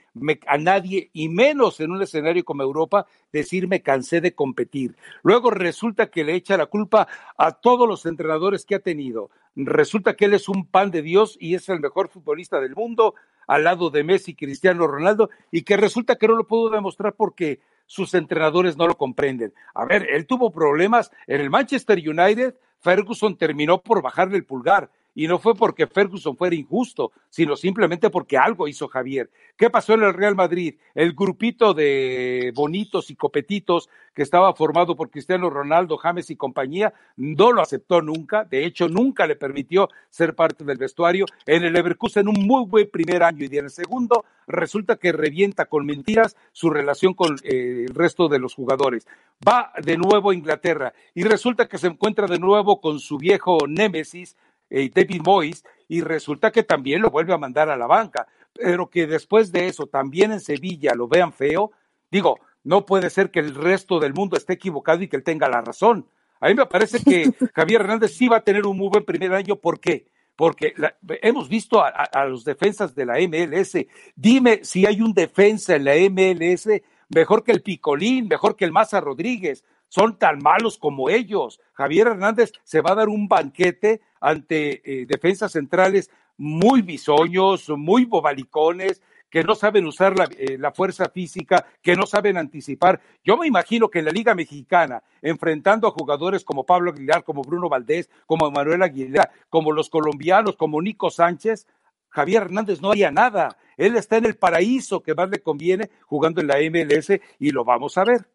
a 0.47 0.59
nadie, 0.59 1.11
y 1.12 1.29
menos 1.29 1.81
en 1.81 1.91
un 1.91 2.03
escenario 2.03 2.44
como 2.44 2.62
Europa, 2.62 3.06
decir 3.32 3.69
me 3.69 3.82
cansé 3.82 4.20
de 4.20 4.35
competir. 4.35 4.97
Luego 5.23 5.50
resulta 5.50 6.11
que 6.11 6.25
le 6.25 6.35
echa 6.35 6.56
la 6.56 6.67
culpa 6.67 7.09
a 7.37 7.53
todos 7.53 7.88
los 7.88 8.06
entrenadores 8.06 8.64
que 8.64 8.76
ha 8.76 8.81
tenido. 8.81 9.31
Resulta 9.55 10.14
que 10.14 10.25
él 10.25 10.35
es 10.35 10.49
un 10.49 10.67
pan 10.67 10.91
de 10.91 11.03
Dios 11.03 11.37
y 11.41 11.55
es 11.55 11.69
el 11.69 11.81
mejor 11.81 12.09
futbolista 12.09 12.61
del 12.61 12.75
mundo 12.75 13.14
al 13.47 13.65
lado 13.65 13.91
de 13.91 14.05
Messi, 14.05 14.35
Cristiano 14.35 14.87
Ronaldo, 14.87 15.31
y 15.50 15.62
que 15.62 15.76
resulta 15.76 16.17
que 16.17 16.29
no 16.29 16.37
lo 16.37 16.47
pudo 16.47 16.70
demostrar 16.70 17.15
porque 17.15 17.61
sus 17.87 18.15
entrenadores 18.15 18.76
no 18.76 18.87
lo 18.87 18.97
comprenden. 18.97 19.53
A 19.75 19.85
ver, 19.85 20.08
él 20.11 20.26
tuvo 20.26 20.50
problemas 20.50 21.11
en 21.26 21.41
el 21.41 21.50
Manchester 21.50 21.99
United, 21.99 22.55
Ferguson 22.81 23.37
terminó 23.37 23.82
por 23.82 24.03
bajarle 24.03 24.37
el 24.37 24.44
pulgar 24.44 24.91
y 25.14 25.26
no 25.26 25.38
fue 25.38 25.55
porque 25.55 25.87
Ferguson 25.87 26.37
fuera 26.37 26.56
injusto, 26.56 27.12
sino 27.29 27.56
simplemente 27.56 28.11
porque 28.11 28.38
algo 28.38 28.69
hizo 28.69 28.88
Javier. 28.88 29.31
¿Qué 29.56 29.70
pasó 29.70 29.94
en 29.94 30.03
el 30.03 30.14
Real 30.14 30.35
Madrid? 30.35 30.76
El 30.94 31.12
grupito 31.12 31.75
de 31.75 32.53
bonitos 32.55 33.11
y 33.11 33.17
copetitos 33.17 33.88
que 34.14 34.23
estaba 34.23 34.55
formado 34.55 34.97
por 34.97 35.11
Cristiano 35.11 35.50
Ronaldo, 35.50 35.97
James 35.97 36.31
y 36.31 36.37
compañía, 36.37 36.93
no 37.17 37.53
lo 37.53 37.62
aceptó 37.62 38.03
nunca, 38.03 38.44
de 38.44 38.64
hecho 38.64 38.88
nunca 38.88 39.26
le 39.26 39.37
permitió 39.37 39.88
ser 40.11 40.35
parte 40.35 40.64
del 40.64 40.79
vestuario. 40.79 41.26
En 41.47 41.65
el 41.65 41.73
Leverkusen 41.73 42.29
un 42.29 42.47
muy 42.47 42.65
buen 42.67 42.91
primer 42.91 43.23
año 43.23 43.47
y 43.50 43.56
en 43.56 43.65
el 43.65 43.70
segundo 43.70 44.25
resulta 44.47 44.97
que 44.97 45.12
revienta 45.12 45.67
con 45.67 45.87
mentiras 45.87 46.37
su 46.53 46.70
relación 46.70 47.15
con 47.15 47.37
eh, 47.43 47.87
el 47.88 47.94
resto 47.94 48.29
de 48.29 48.38
los 48.38 48.55
jugadores. 48.55 49.06
Va 49.47 49.73
de 49.82 49.97
nuevo 49.97 50.31
a 50.31 50.35
Inglaterra 50.35 50.93
y 51.15 51.25
resulta 51.25 51.69
que 51.69 51.79
se 51.79 51.88
encuentra 51.88 52.26
de 52.26 52.38
nuevo 52.38 52.81
con 52.81 52.99
su 52.99 53.19
viejo 53.19 53.58
némesis, 53.67 54.37
eh, 54.73 54.91
David 54.93 55.21
Moyes, 55.23 55.65
y 55.87 56.01
resulta 56.01 56.51
que 56.51 56.63
también 56.63 57.03
lo 57.03 57.11
vuelve 57.11 57.35
a 57.35 57.39
mandar 57.39 57.69
a 57.69 57.77
la 57.77 57.87
banca, 57.87 58.27
pero 58.55 58.89
que 58.89 59.07
después 59.07 59.53
de 59.53 59.69
eso 59.69 59.87
también 59.87 60.33
en 60.33 60.41
Sevilla 60.41 60.95
lo 60.95 61.09
vean 61.09 61.33
feo, 61.35 61.73
digo, 62.11 62.39
no 62.65 62.87
puede 62.87 63.11
ser 63.11 63.31
que 63.31 63.41
el 63.41 63.55
resto 63.55 64.01
del 64.01 64.15
mundo 64.15 64.37
esté 64.37 64.55
equivocado 64.55 65.03
y 65.03 65.09
que 65.09 65.17
él 65.17 65.25
tenga 65.25 65.49
la 65.49 65.61
razón. 65.61 66.07
A 66.41 66.49
mí 66.49 66.55
me 66.55 66.65
parece 66.65 67.03
que 67.03 67.31
Javier 67.55 67.83
Hernández 67.83 68.17
sí 68.17 68.29
va 68.29 68.39
a 68.39 68.45
tener 68.45 68.67
un 68.67 68.79
muy 68.79 68.89
buen 68.89 69.05
primer 69.05 69.35
año. 69.35 69.57
¿Por 69.57 69.79
qué? 69.79 70.07
Porque 70.35 70.75
hemos 71.21 71.49
visto 71.49 71.83
a, 71.83 71.89
a, 71.89 72.25
los 72.25 72.45
defensas 72.45 72.95
de 72.95 73.05
la 73.05 73.19
MLS. 73.21 73.77
Dime 74.17 74.61
si 74.65 74.87
hay 74.87 75.03
un 75.03 75.13
defensa 75.13 75.77
en 75.77 75.85
la 75.85 75.94
MLS 76.11 76.69
mejor 77.11 77.44
que 77.44 77.53
el 77.53 77.63
Picolín, 77.63 78.29
mejor 78.29 78.56
que 78.56 78.65
el 78.65 78.73
Maza 78.73 79.01
Rodríguez. 79.01 79.65
Son 79.93 80.19
tan 80.19 80.39
malos 80.39 80.79
como 80.79 81.11
ellos. 81.11 81.61
Javier 81.75 82.06
Hernández 82.06 82.53
se 82.65 82.81
va 82.81 82.93
a 82.93 82.94
dar 82.94 83.11
un 83.11 83.29
banquete 83.29 84.01
ante 84.22 84.81
eh, 84.87 85.05
defensas 85.05 85.53
centrales 85.53 86.11
muy 86.39 86.81
bisoños, 86.81 87.69
muy 87.69 88.06
bobalicones, 88.06 89.03
que 89.29 89.44
no 89.44 89.55
saben 89.55 89.84
usar 89.87 90.19
la, 90.19 90.31
eh, 90.39 90.56
la, 90.56 90.72
fuerza 90.72 91.11
física, 91.11 91.67
que 91.82 91.94
no 91.94 92.06
saben 92.06 92.39
anticipar. 92.39 93.03
Yo 93.22 93.37
me 93.37 93.46
imagino 93.46 93.91
que 93.91 93.99
en 93.99 94.06
la 94.06 94.13
Liga 94.13 94.34
Mexicana, 94.34 95.03
enfrentando 95.20 95.87
a 95.87 95.91
jugadores 95.91 96.43
como 96.43 96.65
Pablo 96.65 96.93
Aguilar, 96.93 97.22
como 97.22 97.43
Bruno 97.43 97.69
Valdés, 97.69 98.08
como 98.25 98.51
Manuel 98.51 98.82
Aguilar, 98.82 99.31
como 99.51 99.72
los 99.72 99.91
colombianos, 99.91 100.56
como 100.56 100.81
Nico 100.81 101.11
Sánchez, 101.11 101.67
Javier 102.08 102.44
Hernández 102.44 102.81
no 102.81 102.93
haría 102.93 103.11
nada. 103.11 103.58
Él 103.77 103.96
está 103.96 104.17
en 104.17 104.25
el 104.25 104.37
paraíso 104.37 105.03
que 105.03 105.15
más 105.15 105.29
le 105.29 105.43
conviene 105.43 105.91
jugando 106.06 106.41
en 106.41 106.46
la 106.46 106.56
MLS 106.70 107.20
y 107.39 107.51
lo 107.51 107.63
vamos 107.63 107.99
a 107.99 108.05
ver. 108.05 108.27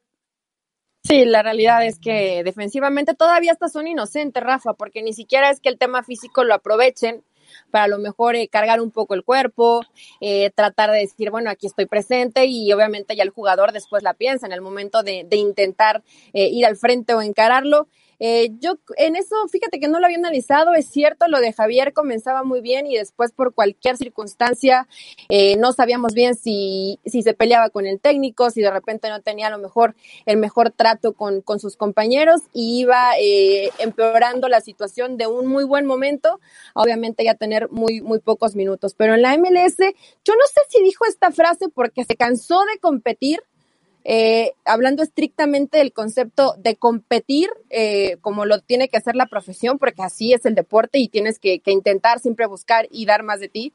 Sí, 1.07 1.23
la 1.23 1.41
realidad 1.41 1.85
es 1.85 1.99
que 1.99 2.43
defensivamente 2.43 3.13
todavía 3.13 3.53
hasta 3.53 3.69
son 3.69 3.87
inocentes, 3.87 4.43
Rafa, 4.43 4.73
porque 4.73 5.01
ni 5.01 5.13
siquiera 5.13 5.49
es 5.49 5.61
que 5.61 5.69
el 5.69 5.77
tema 5.77 6.03
físico 6.03 6.43
lo 6.43 6.53
aprovechen 6.53 7.23
para 7.71 7.85
a 7.85 7.87
lo 7.87 7.97
mejor 7.97 8.35
eh, 8.35 8.49
cargar 8.49 8.81
un 8.81 8.91
poco 8.91 9.13
el 9.13 9.23
cuerpo, 9.23 9.85
eh, 10.19 10.51
tratar 10.53 10.91
de 10.91 10.99
decir, 10.99 11.31
bueno, 11.31 11.49
aquí 11.49 11.65
estoy 11.65 11.85
presente 11.85 12.45
y 12.47 12.73
obviamente 12.73 13.15
ya 13.15 13.23
el 13.23 13.29
jugador 13.29 13.71
después 13.71 14.03
la 14.03 14.15
piensa 14.15 14.47
en 14.47 14.51
el 14.51 14.59
momento 14.59 15.01
de, 15.01 15.25
intentar 15.31 16.03
eh, 16.33 16.49
ir 16.49 16.65
al 16.65 16.75
frente 16.75 17.13
o 17.13 17.21
encararlo. 17.21 17.87
Eh, 18.19 18.49
yo 18.59 18.79
en 18.97 19.15
eso, 19.15 19.35
fíjate 19.47 19.79
que 19.79 19.87
no 19.87 19.99
lo 19.99 20.05
había 20.05 20.17
analizado, 20.17 20.73
es 20.73 20.87
cierto, 20.87 21.27
lo 21.27 21.39
de 21.39 21.53
Javier 21.53 21.93
comenzaba 21.93 22.43
muy 22.43 22.61
bien 22.61 22.87
y 22.87 22.97
después 22.97 23.31
por 23.31 23.53
cualquier 23.53 23.97
circunstancia 23.97 24.87
eh, 25.29 25.55
no 25.57 25.71
sabíamos 25.71 26.13
bien 26.13 26.35
si, 26.35 26.99
si 27.05 27.21
se 27.21 27.33
peleaba 27.33 27.69
con 27.69 27.85
el 27.85 27.99
técnico, 27.99 28.49
si 28.49 28.61
de 28.61 28.71
repente 28.71 29.09
no 29.09 29.21
tenía 29.21 29.47
a 29.47 29.51
lo 29.51 29.59
mejor 29.59 29.95
el 30.25 30.37
mejor 30.37 30.71
trato 30.71 31.13
con, 31.13 31.41
con 31.41 31.59
sus 31.59 31.77
compañeros 31.77 32.41
y 32.53 32.79
iba 32.79 33.11
eh, 33.19 33.69
empeorando 33.79 34.49
la 34.49 34.61
situación 34.61 35.17
de 35.17 35.27
un 35.27 35.47
muy 35.47 35.63
buen 35.63 35.85
momento, 35.85 36.39
obviamente 36.73 37.23
ya 37.23 37.35
tener 37.35 37.69
muy, 37.69 38.01
muy 38.01 38.19
pocos 38.19 38.55
minutos. 38.55 38.95
Pero 38.95 39.13
en 39.13 39.21
la 39.21 39.37
MLS, 39.37 39.77
yo 39.77 40.33
no 40.33 40.47
sé 40.47 40.61
si 40.69 40.83
dijo 40.83 41.05
esta 41.05 41.31
frase 41.31 41.67
porque 41.69 42.03
se 42.03 42.15
cansó 42.15 42.59
de 42.73 42.79
competir 42.79 43.41
eh, 44.09 44.53
hablando 44.63 45.03
estrictamente 45.03 45.79
del 45.79 45.91
concepto 45.91 46.55
de 46.59 46.77
competir 46.77 47.49
eh, 47.69 48.15
como 48.21 48.45
lo 48.45 48.61
tiene 48.61 48.87
que 48.87 48.95
hacer 48.95 49.17
la 49.17 49.25
profesión, 49.25 49.77
porque 49.79 50.01
así 50.01 50.31
es 50.31 50.45
el 50.45 50.55
deporte 50.55 50.97
y 50.97 51.09
tienes 51.09 51.39
que, 51.39 51.61
intentar 51.65 52.19
siempre 52.19 52.45
buscar 52.45 52.87
y 52.89 53.05
dar 53.05 53.23
más 53.23 53.41
de 53.41 53.49
ti, 53.49 53.73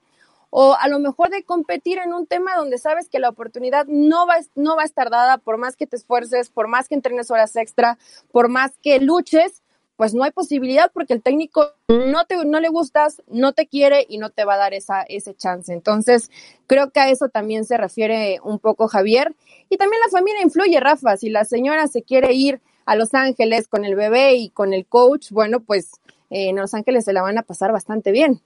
o 0.49 0.75
a 0.81 0.89
lo 0.89 0.99
mejor 1.01 1.29
de 1.29 1.45
competir 1.45 1.99
en 1.99 2.15
un 2.15 2.27
tema 2.27 2.57
donde 2.57 2.79
sabes 2.79 3.11
que 3.11 3.19
la 3.19 3.29
oportunidad 3.29 3.85
no 3.89 4.27
va, 4.27 4.37
no 4.55 4.75
va 4.75 4.83
a 4.83 4.87
estar 4.87 5.11
dada 5.11 5.37
por 5.37 5.59
más 5.59 5.77
que 5.77 5.87
te 5.87 5.97
esfuerces, 5.97 6.49
por 6.49 6.67
más 6.67 6.89
que 6.89 6.95
entrenes 6.95 7.31
horas 7.31 7.55
extra, 7.55 7.99
por 8.31 8.49
más 8.49 8.73
que 8.83 9.01
luches, 9.01 9.62
pues 9.97 10.15
no 10.15 10.25
hay 10.25 10.31
posibilidad 10.31 10.91
porque 10.93 11.15
el 11.15 11.23
técnico 11.23 11.73
no 11.89 12.25
te 12.25 12.45
no 12.45 12.61
le 12.61 12.69
gustas, 12.69 13.23
no 13.29 13.53
te 13.53 13.67
quiere 13.67 14.07
y 14.09 14.19
no 14.19 14.31
te 14.31 14.45
va 14.45 14.55
a 14.55 14.59
dar 14.59 14.75
esa 14.75 15.03
ese 15.03 15.35
chance. 15.35 15.73
Entonces, 15.73 16.31
creo 16.67 16.91
que 16.91 17.01
a 17.01 17.11
eso 17.11 17.29
también 17.29 17.65
se 17.65 17.77
refiere 17.77 18.41
un 18.43 18.59
poco 18.59 18.89
Javier 18.89 19.35
y 19.69 19.77
también 19.77 20.01
la 20.05 20.11
familia 20.11 20.43
influye, 20.43 20.79
Rafa, 20.81 21.17
si 21.17 21.31
la 21.31 21.45
señora 21.45 21.87
se 21.89 22.03
quiere 22.03 22.33
ir 22.33 22.61
a 22.85 22.97
Los 22.97 23.15
Ángeles 23.15 23.69
con 23.69 23.85
el 23.85 23.95
bebé 23.95 24.35
y 24.35 24.51
con 24.51 24.73
el 24.73 24.87
coach, 24.87 25.31
bueno, 25.31 25.61
pues 25.61 25.93
eh, 26.31 26.49
en 26.49 26.57
Los 26.57 26.75
Ángeles 26.75 27.05
se 27.05 27.13
la 27.13 27.23
van 27.23 27.39
a 27.39 27.43
pasar 27.43 27.73
bastante 27.73 28.11
bien. 28.13 28.41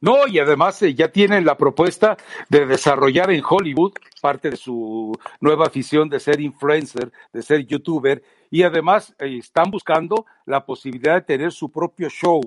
No, 0.00 0.26
y 0.26 0.38
además 0.38 0.80
eh, 0.82 0.94
ya 0.94 1.08
tienen 1.12 1.44
la 1.44 1.58
propuesta 1.58 2.16
de 2.48 2.64
desarrollar 2.64 3.30
en 3.30 3.42
Hollywood 3.46 3.92
parte 4.22 4.50
de 4.50 4.56
su 4.56 5.12
nueva 5.40 5.66
afición 5.66 6.08
de 6.08 6.20
ser 6.20 6.40
influencer, 6.40 7.12
de 7.32 7.42
ser 7.42 7.66
youtuber, 7.66 8.22
y 8.50 8.62
además 8.62 9.14
eh, 9.18 9.36
están 9.38 9.70
buscando 9.70 10.24
la 10.46 10.64
posibilidad 10.64 11.16
de 11.16 11.22
tener 11.22 11.52
su 11.52 11.70
propio 11.70 12.08
show. 12.08 12.40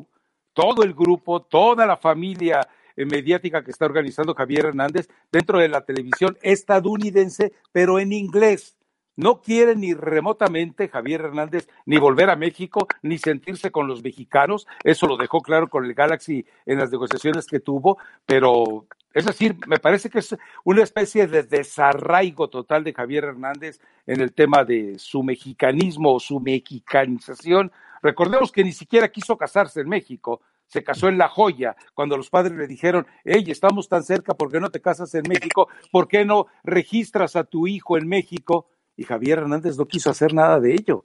Todo 0.53 0.83
el 0.83 0.95
grupo, 0.95 1.43
toda 1.43 1.85
la 1.85 1.97
familia 1.97 2.67
eh, 2.95 3.05
mediática 3.05 3.63
que 3.63 3.71
está 3.71 3.85
organizando 3.85 4.33
Javier 4.33 4.65
Hernández 4.65 5.07
dentro 5.31 5.59
de 5.59 5.69
la 5.69 5.81
televisión 5.81 6.35
estadounidense, 6.41 7.53
pero 7.71 7.99
en 7.99 8.13
inglés. 8.13 8.75
No 9.15 9.41
quiere 9.41 9.75
ni 9.75 9.93
remotamente 9.93 10.89
Javier 10.89 11.21
Hernández 11.21 11.67
ni 11.85 11.97
volver 11.97 12.29
a 12.29 12.35
México, 12.35 12.87
ni 13.03 13.17
sentirse 13.17 13.71
con 13.71 13.87
los 13.87 14.03
mexicanos. 14.03 14.67
Eso 14.83 15.05
lo 15.07 15.17
dejó 15.17 15.41
claro 15.41 15.69
con 15.69 15.85
el 15.85 15.93
Galaxy 15.93 16.45
en 16.65 16.79
las 16.79 16.91
negociaciones 16.91 17.45
que 17.45 17.59
tuvo, 17.59 17.97
pero 18.25 18.87
es 19.13 19.25
decir, 19.25 19.55
me 19.67 19.77
parece 19.77 20.09
que 20.09 20.19
es 20.19 20.35
una 20.63 20.81
especie 20.81 21.27
de 21.27 21.43
desarraigo 21.43 22.49
total 22.49 22.83
de 22.83 22.93
Javier 22.93 23.25
Hernández 23.25 23.79
en 24.07 24.21
el 24.21 24.33
tema 24.33 24.63
de 24.63 24.97
su 24.97 25.21
mexicanismo 25.21 26.15
o 26.15 26.19
su 26.19 26.39
mexicanización. 26.39 27.71
Recordemos 28.01 28.51
que 28.51 28.63
ni 28.63 28.71
siquiera 28.71 29.09
quiso 29.09 29.37
casarse 29.37 29.81
en 29.81 29.89
México, 29.89 30.41
se 30.65 30.83
casó 30.83 31.07
en 31.07 31.19
La 31.19 31.27
Joya, 31.27 31.75
cuando 31.93 32.17
los 32.17 32.31
padres 32.31 32.57
le 32.57 32.65
dijeron, 32.65 33.05
hey, 33.23 33.43
estamos 33.47 33.87
tan 33.87 34.01
cerca, 34.01 34.33
¿por 34.33 34.51
qué 34.51 34.59
no 34.59 34.71
te 34.71 34.81
casas 34.81 35.13
en 35.13 35.23
México? 35.29 35.67
¿Por 35.91 36.07
qué 36.07 36.25
no 36.25 36.47
registras 36.63 37.35
a 37.35 37.43
tu 37.43 37.67
hijo 37.67 37.97
en 37.97 38.07
México? 38.07 38.67
Y 38.95 39.03
Javier 39.03 39.39
Hernández 39.39 39.77
no 39.77 39.85
quiso 39.85 40.09
hacer 40.09 40.33
nada 40.33 40.59
de 40.59 40.73
ello. 40.73 41.03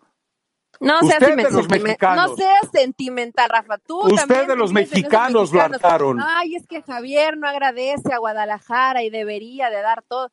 No 0.81 1.01
seas, 1.01 1.21
no 1.21 2.37
seas 2.37 2.71
sentimental, 2.73 3.49
Rafa. 3.49 3.79
Tú 3.79 4.01
Ustedes 4.01 4.57
los 4.57 4.73
mexicanos, 4.73 5.53
lo 5.53 5.61
hartaron. 5.61 6.21
Ay, 6.21 6.55
es 6.55 6.67
que 6.67 6.83
Javier 6.83 7.37
no 7.37 7.49
agradece 7.49 8.13
a 8.13 8.19
Guadalajara 8.19 9.03
y 9.03 9.11
debería 9.11 9.71
de 9.71 9.83
dar 9.83 10.03
todo. 10.03 10.31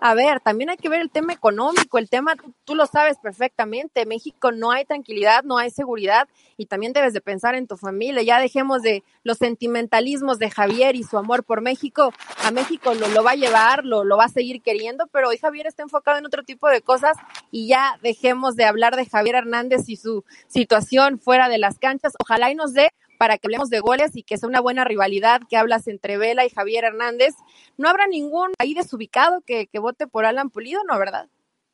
A 0.00 0.14
ver, 0.14 0.38
también 0.38 0.70
hay 0.70 0.76
que 0.76 0.88
ver 0.88 1.00
el 1.00 1.10
tema 1.10 1.32
económico, 1.32 1.98
el 1.98 2.08
tema, 2.08 2.36
tú, 2.64 2.76
lo 2.76 2.86
sabes 2.86 3.18
perfectamente, 3.18 4.06
México 4.06 4.52
no 4.52 4.70
hay 4.70 4.84
tranquilidad, 4.84 5.42
no 5.42 5.58
hay 5.58 5.70
seguridad 5.70 6.28
y 6.56 6.66
también 6.66 6.92
debes 6.92 7.12
de 7.14 7.20
pensar 7.20 7.56
en 7.56 7.66
tu 7.66 7.76
familia, 7.76 8.22
ya 8.22 8.38
dejemos 8.38 8.82
de 8.82 9.02
los 9.24 9.38
sentimentalismos 9.38 10.38
de 10.38 10.50
Javier 10.50 10.94
y 10.94 11.02
su 11.02 11.18
amor 11.18 11.42
por 11.42 11.62
México, 11.62 12.12
a 12.44 12.52
México 12.52 12.94
lo, 12.94 13.08
lo 13.08 13.24
va 13.24 13.32
a 13.32 13.34
llevar, 13.34 13.84
lo, 13.84 14.04
lo 14.04 14.16
va 14.16 14.26
a 14.26 14.28
seguir 14.28 14.62
queriendo, 14.62 15.08
pero 15.08 15.30
hoy 15.30 15.38
Javier 15.38 15.66
está 15.66 15.82
enfocado 15.82 16.16
en 16.18 16.26
otro 16.26 16.44
tipo 16.44 16.68
de 16.68 16.80
cosas 16.80 17.16
y 17.50 17.66
ya 17.66 17.98
dejemos 18.00 18.54
de 18.54 18.66
hablar 18.66 18.94
de 18.94 19.04
Javier 19.04 19.34
Hernández 19.34 19.88
y 19.88 19.96
su 19.96 20.24
situación 20.46 21.18
fuera 21.18 21.48
de 21.48 21.58
las 21.58 21.80
canchas, 21.80 22.12
ojalá 22.20 22.52
y 22.52 22.54
nos 22.54 22.72
dé 22.72 22.92
para 23.18 23.36
que 23.36 23.48
hablemos 23.48 23.68
de 23.68 23.80
goles 23.80 24.16
y 24.16 24.22
que 24.22 24.38
sea 24.38 24.48
una 24.48 24.60
buena 24.60 24.84
rivalidad 24.84 25.42
que 25.50 25.56
hablas 25.56 25.88
entre 25.88 26.16
Vela 26.16 26.46
y 26.46 26.50
Javier 26.50 26.84
Hernández. 26.84 27.34
No 27.76 27.88
habrá 27.88 28.06
ningún 28.06 28.52
ahí 28.58 28.72
desubicado 28.72 29.42
que, 29.44 29.66
que 29.66 29.80
vote 29.80 30.06
por 30.06 30.24
Alan 30.24 30.50
Pulido, 30.50 30.80
¿no, 30.88 30.98
verdad? 30.98 31.28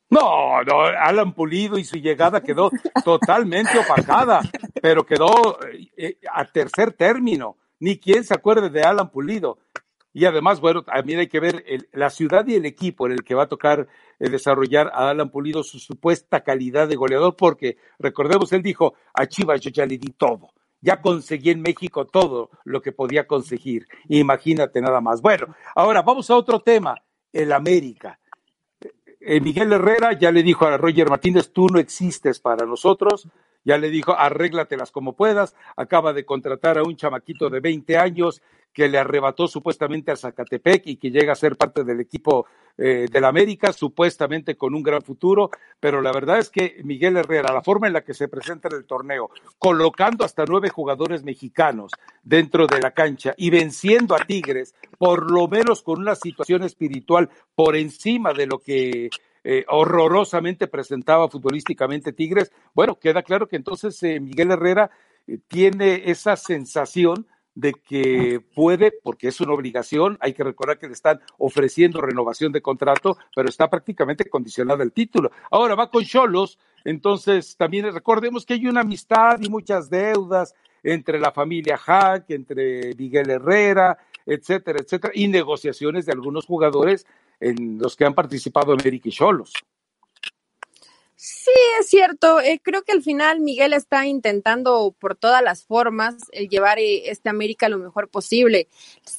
No, 0.09 0.63
no, 0.63 0.81
Alan 0.81 1.33
Pulido 1.33 1.77
y 1.77 1.83
su 1.83 1.97
llegada 1.97 2.41
quedó 2.41 2.71
totalmente 3.03 3.77
opacada, 3.77 4.41
pero 4.81 5.05
quedó 5.05 5.59
eh, 5.97 6.17
a 6.31 6.45
tercer 6.45 6.93
término. 6.93 7.57
Ni 7.79 7.99
quien 7.99 8.23
se 8.23 8.33
acuerde 8.33 8.69
de 8.69 8.83
Alan 8.83 9.11
Pulido. 9.11 9.59
Y 10.13 10.25
además, 10.25 10.61
bueno, 10.61 10.83
también 10.83 11.19
hay 11.19 11.27
que 11.27 11.41
ver 11.41 11.65
la 11.91 12.09
ciudad 12.09 12.47
y 12.47 12.55
el 12.55 12.65
equipo 12.65 13.05
en 13.05 13.13
el 13.13 13.23
que 13.23 13.35
va 13.35 13.43
a 13.43 13.49
tocar 13.49 13.87
eh, 14.17 14.29
desarrollar 14.29 14.89
a 14.93 15.09
Alan 15.09 15.29
Pulido 15.29 15.61
su 15.61 15.77
supuesta 15.77 16.41
calidad 16.41 16.87
de 16.87 16.95
goleador, 16.95 17.35
porque 17.35 17.77
recordemos, 17.99 18.53
él 18.53 18.63
dijo, 18.63 18.93
a 19.13 19.27
Chivas 19.27 19.59
yo 19.59 19.71
ya 19.71 19.85
le 19.85 19.97
di 19.97 20.11
todo 20.11 20.54
ya 20.85 21.01
conseguí 21.01 21.49
en 21.49 21.61
México 21.61 22.05
todo 22.05 22.51
lo 22.63 22.79
que 22.79 22.91
podía 22.91 23.25
conseguir. 23.25 23.87
Imagínate 24.07 24.79
nada 24.81 25.01
más. 25.01 25.19
Bueno, 25.19 25.47
ahora 25.73 26.03
vamos 26.03 26.29
a 26.29 26.35
otro 26.35 26.59
tema, 26.59 26.95
el 27.33 27.51
América. 27.51 28.19
Eh, 29.19 29.41
Miguel 29.41 29.73
Herrera 29.73 30.13
ya 30.13 30.31
le 30.31 30.43
dijo 30.43 30.67
a 30.67 30.77
Roger 30.77 31.09
Martínez, 31.09 31.51
tú 31.51 31.69
no 31.69 31.79
existes 31.79 32.39
para 32.39 32.67
nosotros, 32.67 33.27
ya 33.63 33.79
le 33.79 33.89
dijo, 33.89 34.13
arréglatelas 34.13 34.91
como 34.91 35.15
puedas, 35.15 35.55
acaba 35.75 36.13
de 36.13 36.23
contratar 36.23 36.77
a 36.77 36.83
un 36.83 36.95
chamaquito 36.95 37.49
de 37.49 37.61
20 37.61 37.97
años 37.97 38.43
que 38.71 38.87
le 38.87 38.99
arrebató 38.99 39.47
supuestamente 39.47 40.11
a 40.11 40.15
Zacatepec 40.15 40.85
y 40.85 40.97
que 40.97 41.09
llega 41.09 41.33
a 41.33 41.35
ser 41.35 41.57
parte 41.57 41.83
del 41.83 41.99
equipo 41.99 42.45
eh, 42.77 43.07
del 43.09 43.23
América, 43.23 43.71
supuestamente 43.71 44.57
con 44.57 44.75
un 44.75 44.83
gran 44.83 45.01
futuro, 45.01 45.49
pero 45.79 46.01
la 46.01 46.11
verdad 46.11 46.39
es 46.39 46.49
que 46.49 46.81
Miguel 46.83 47.15
Herrera, 47.15 47.53
la 47.53 47.61
forma 47.61 47.87
en 47.87 47.93
la 47.93 48.03
que 48.03 48.13
se 48.13 48.27
presenta 48.27 48.67
en 48.67 48.75
el 48.75 48.85
torneo, 48.85 49.29
colocando 49.57 50.25
hasta 50.25 50.43
nueve 50.45 50.69
jugadores 50.69 51.23
mexicanos 51.23 51.93
dentro 52.21 52.67
de 52.67 52.81
la 52.81 52.91
cancha 52.91 53.33
y 53.37 53.49
venciendo 53.49 54.13
a 54.13 54.25
Tigres, 54.25 54.75
por 54.97 55.31
lo 55.31 55.47
menos 55.47 55.81
con 55.83 55.99
una 55.99 56.15
situación 56.15 56.63
espiritual 56.63 57.29
por 57.55 57.77
encima 57.77 58.33
de 58.33 58.47
lo 58.47 58.59
que 58.59 59.09
eh, 59.43 59.63
horrorosamente 59.69 60.67
presentaba 60.67 61.29
futbolísticamente 61.29 62.11
Tigres, 62.11 62.51
bueno, 62.73 62.95
queda 62.95 63.23
claro 63.23 63.47
que 63.47 63.55
entonces 63.55 64.01
eh, 64.03 64.19
Miguel 64.19 64.51
Herrera 64.51 64.91
tiene 65.47 66.09
esa 66.09 66.35
sensación 66.35 67.25
de 67.55 67.73
que 67.73 68.41
puede, 68.53 68.91
porque 68.91 69.29
es 69.29 69.39
una 69.39 69.53
obligación, 69.53 70.17
hay 70.19 70.33
que 70.33 70.43
recordar 70.43 70.77
que 70.77 70.87
le 70.87 70.93
están 70.93 71.21
ofreciendo 71.37 72.01
renovación 72.01 72.51
de 72.51 72.61
contrato, 72.61 73.17
pero 73.33 73.49
está 73.49 73.69
prácticamente 73.69 74.29
condicionado 74.29 74.83
el 74.83 74.91
título. 74.91 75.31
Ahora 75.49 75.73
va 75.75 75.89
con 75.89 76.03
Cholos, 76.03 76.59
entonces 76.83 77.55
también 77.55 77.91
recordemos 77.91 78.45
que 78.45 78.55
hay 78.55 78.67
una 78.67 78.81
amistad 78.81 79.39
y 79.41 79.49
muchas 79.49 79.89
deudas 79.89 80.53
entre 80.83 81.19
la 81.19 81.31
familia 81.31 81.77
Hack, 81.77 82.29
entre 82.29 82.93
Miguel 82.95 83.29
Herrera, 83.29 83.97
etcétera, 84.25 84.79
etcétera, 84.81 85.13
y 85.15 85.27
negociaciones 85.27 86.05
de 86.05 86.11
algunos 86.11 86.45
jugadores 86.45 87.07
en 87.39 87.77
los 87.77 87.95
que 87.95 88.05
han 88.05 88.13
participado 88.13 88.73
América 88.73 89.09
y 89.09 89.11
Cholos. 89.11 89.53
Sí, 91.17 91.49
es 91.79 91.87
cierto. 91.87 92.41
Eh, 92.41 92.59
creo 92.61 92.83
que 92.83 92.91
al 92.91 93.01
final 93.01 93.39
Miguel 93.39 93.71
está 93.71 94.05
intentando 94.05 94.93
por 94.99 95.15
todas 95.15 95.41
las 95.41 95.63
formas 95.63 96.15
el 96.33 96.49
llevar 96.49 96.77
eh, 96.77 97.09
este 97.09 97.29
América 97.29 97.69
lo 97.69 97.77
mejor 97.77 98.09
posible. 98.09 98.67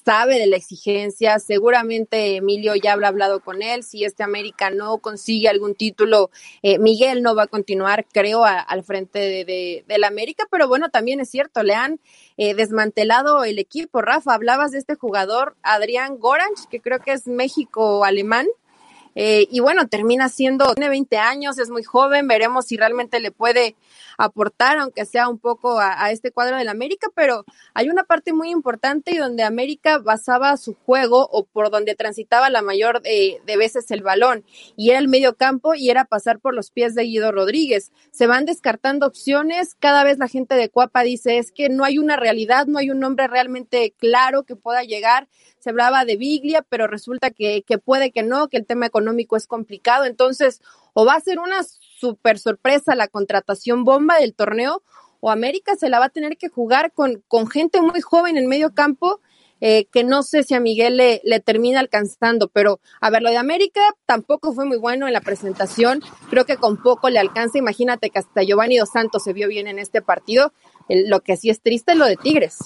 Sabe 0.04 0.38
de 0.38 0.46
la 0.46 0.56
exigencia. 0.56 1.38
Seguramente 1.38 2.36
Emilio 2.36 2.74
ya 2.74 2.92
habrá 2.92 3.08
hablado 3.08 3.40
con 3.40 3.62
él. 3.62 3.82
Si 3.82 4.04
este 4.04 4.22
América 4.22 4.68
no 4.68 4.98
consigue 4.98 5.48
algún 5.48 5.74
título, 5.74 6.30
eh, 6.62 6.78
Miguel 6.78 7.22
no 7.22 7.34
va 7.34 7.44
a 7.44 7.46
continuar, 7.46 8.04
creo, 8.12 8.44
al 8.44 8.84
frente 8.84 9.44
de, 9.46 9.84
la 9.96 10.08
América. 10.08 10.44
Pero 10.50 10.68
bueno, 10.68 10.90
también 10.90 11.20
es 11.20 11.30
cierto, 11.30 11.62
le 11.62 11.74
han 11.74 11.98
desmantelado 12.36 13.44
el 13.44 13.58
equipo. 13.58 14.02
Rafa, 14.02 14.34
hablabas 14.34 14.72
de 14.72 14.78
este 14.78 14.94
jugador, 14.96 15.56
Adrián 15.62 16.18
Goranch, 16.18 16.68
que 16.70 16.80
creo 16.80 17.00
que 17.00 17.12
es 17.12 17.26
México-alemán. 17.26 18.46
Eh, 19.18 19.49
y 19.50 19.61
bueno, 19.61 19.88
termina 19.88 20.28
siendo, 20.28 20.75
tiene 20.75 20.90
20 20.90 21.16
años, 21.16 21.58
es 21.58 21.70
muy 21.70 21.82
joven, 21.82 22.28
veremos 22.28 22.66
si 22.66 22.76
realmente 22.76 23.18
le 23.18 23.30
puede 23.30 23.75
aportar, 24.18 24.78
aunque 24.78 25.06
sea 25.06 25.28
un 25.28 25.38
poco 25.38 25.80
a, 25.80 26.11
este 26.11 26.30
cuadro 26.30 26.58
del 26.58 26.68
América, 26.68 27.08
pero 27.14 27.44
hay 27.73 27.88
una 27.88 28.04
parte 28.04 28.35
muy 28.35 28.50
importante 28.50 29.12
y 29.12 29.16
donde 29.16 29.42
América 29.42 29.99
basaba 29.99 30.56
su 30.58 30.75
juego 30.75 31.28
o 31.32 31.44
por 31.44 31.70
donde 31.70 31.94
transitaba 31.94 32.50
la 32.50 32.61
mayor 32.61 33.00
de, 33.00 33.40
de 33.46 33.56
veces 33.56 33.90
el 33.90 34.02
balón, 34.02 34.44
y 34.76 34.90
era 34.90 34.99
el 34.99 35.08
medio 35.08 35.35
campo 35.35 35.75
y 35.75 35.88
era 35.88 36.04
pasar 36.04 36.38
por 36.38 36.54
los 36.54 36.70
pies 36.70 36.94
de 36.94 37.04
Guido 37.04 37.32
Rodríguez. 37.32 37.92
Se 38.11 38.26
van 38.26 38.44
descartando 38.44 39.06
opciones, 39.06 39.75
cada 39.78 40.04
vez 40.04 40.18
la 40.18 40.28
gente 40.28 40.56
de 40.56 40.68
Cuapa 40.68 41.02
dice 41.02 41.38
es 41.38 41.52
que 41.52 41.70
no 41.70 41.85
hay 41.85 41.99
una 41.99 42.16
realidad, 42.16 42.66
no 42.66 42.78
hay 42.78 42.90
un 42.90 43.00
nombre 43.00 43.28
realmente 43.28 43.94
claro 43.99 44.44
que 44.44 44.56
pueda 44.56 44.82
llegar, 44.82 45.26
se 45.66 45.70
hablaba 45.70 46.04
de 46.04 46.16
Biglia, 46.16 46.64
pero 46.68 46.87
resulta 46.87 47.32
que, 47.32 47.64
puede 47.85 48.12
que 48.12 48.23
no, 48.23 48.46
que 48.46 48.56
el 48.56 48.66
tema 48.66 48.87
económico 48.87 49.37
es 49.37 49.49
complicado. 49.49 50.04
Entonces, 50.04 50.62
o 50.92 51.04
va 51.04 51.14
a 51.14 51.20
ser 51.20 51.40
una 51.40 51.64
super 51.64 52.38
sorpresa 52.38 52.94
la 52.94 53.08
contratación 53.08 53.82
bomba 53.82 54.20
del 54.20 54.32
torneo, 54.32 54.85
o 55.18 55.28
América 55.28 55.75
se 55.75 55.88
la 55.88 55.99
va 55.99 56.04
a 56.04 56.11
tener 56.11 56.37
que 56.37 56.49
jugar 56.49 56.92
con, 56.92 57.20
con 57.26 57.49
gente 57.49 57.82
muy 57.82 58.00
joven 58.00 58.37
en 58.37 58.46
medio 58.46 58.75
campo. 58.75 59.20
Eh, 59.61 59.87
que 59.90 60.04
no 60.04 60.23
sé 60.23 60.42
si 60.42 60.54
a 60.54 60.61
Miguel 60.61 60.99
le, 60.99 61.23
le, 61.25 61.40
termina 61.40 61.80
alcanzando, 61.80 62.49
pero 62.49 62.78
a 63.00 63.08
ver, 63.08 63.23
lo 63.23 63.30
de 63.30 63.38
América 63.38 63.80
tampoco 64.04 64.52
fue 64.52 64.66
muy 64.66 64.76
bueno 64.76 65.06
en 65.06 65.14
la 65.14 65.23
presentación, 65.23 66.02
creo 66.28 66.44
que 66.44 66.58
con 66.58 66.76
poco 66.82 67.08
le 67.08 67.18
alcanza, 67.18 67.56
imagínate 67.56 68.11
que 68.11 68.18
hasta 68.18 68.42
Giovanni 68.42 68.76
Dos 68.76 68.90
Santos 68.90 69.25
se 69.25 69.32
vio 69.32 69.49
bien 69.49 69.66
en 69.66 69.78
este 69.78 70.02
partido, 70.02 70.52
lo 70.90 71.20
que 71.20 71.38
sí 71.38 71.49
es 71.49 71.62
triste 71.62 71.92
es 71.92 71.96
lo 71.99 72.04
de 72.04 72.16
Tigres. 72.16 72.58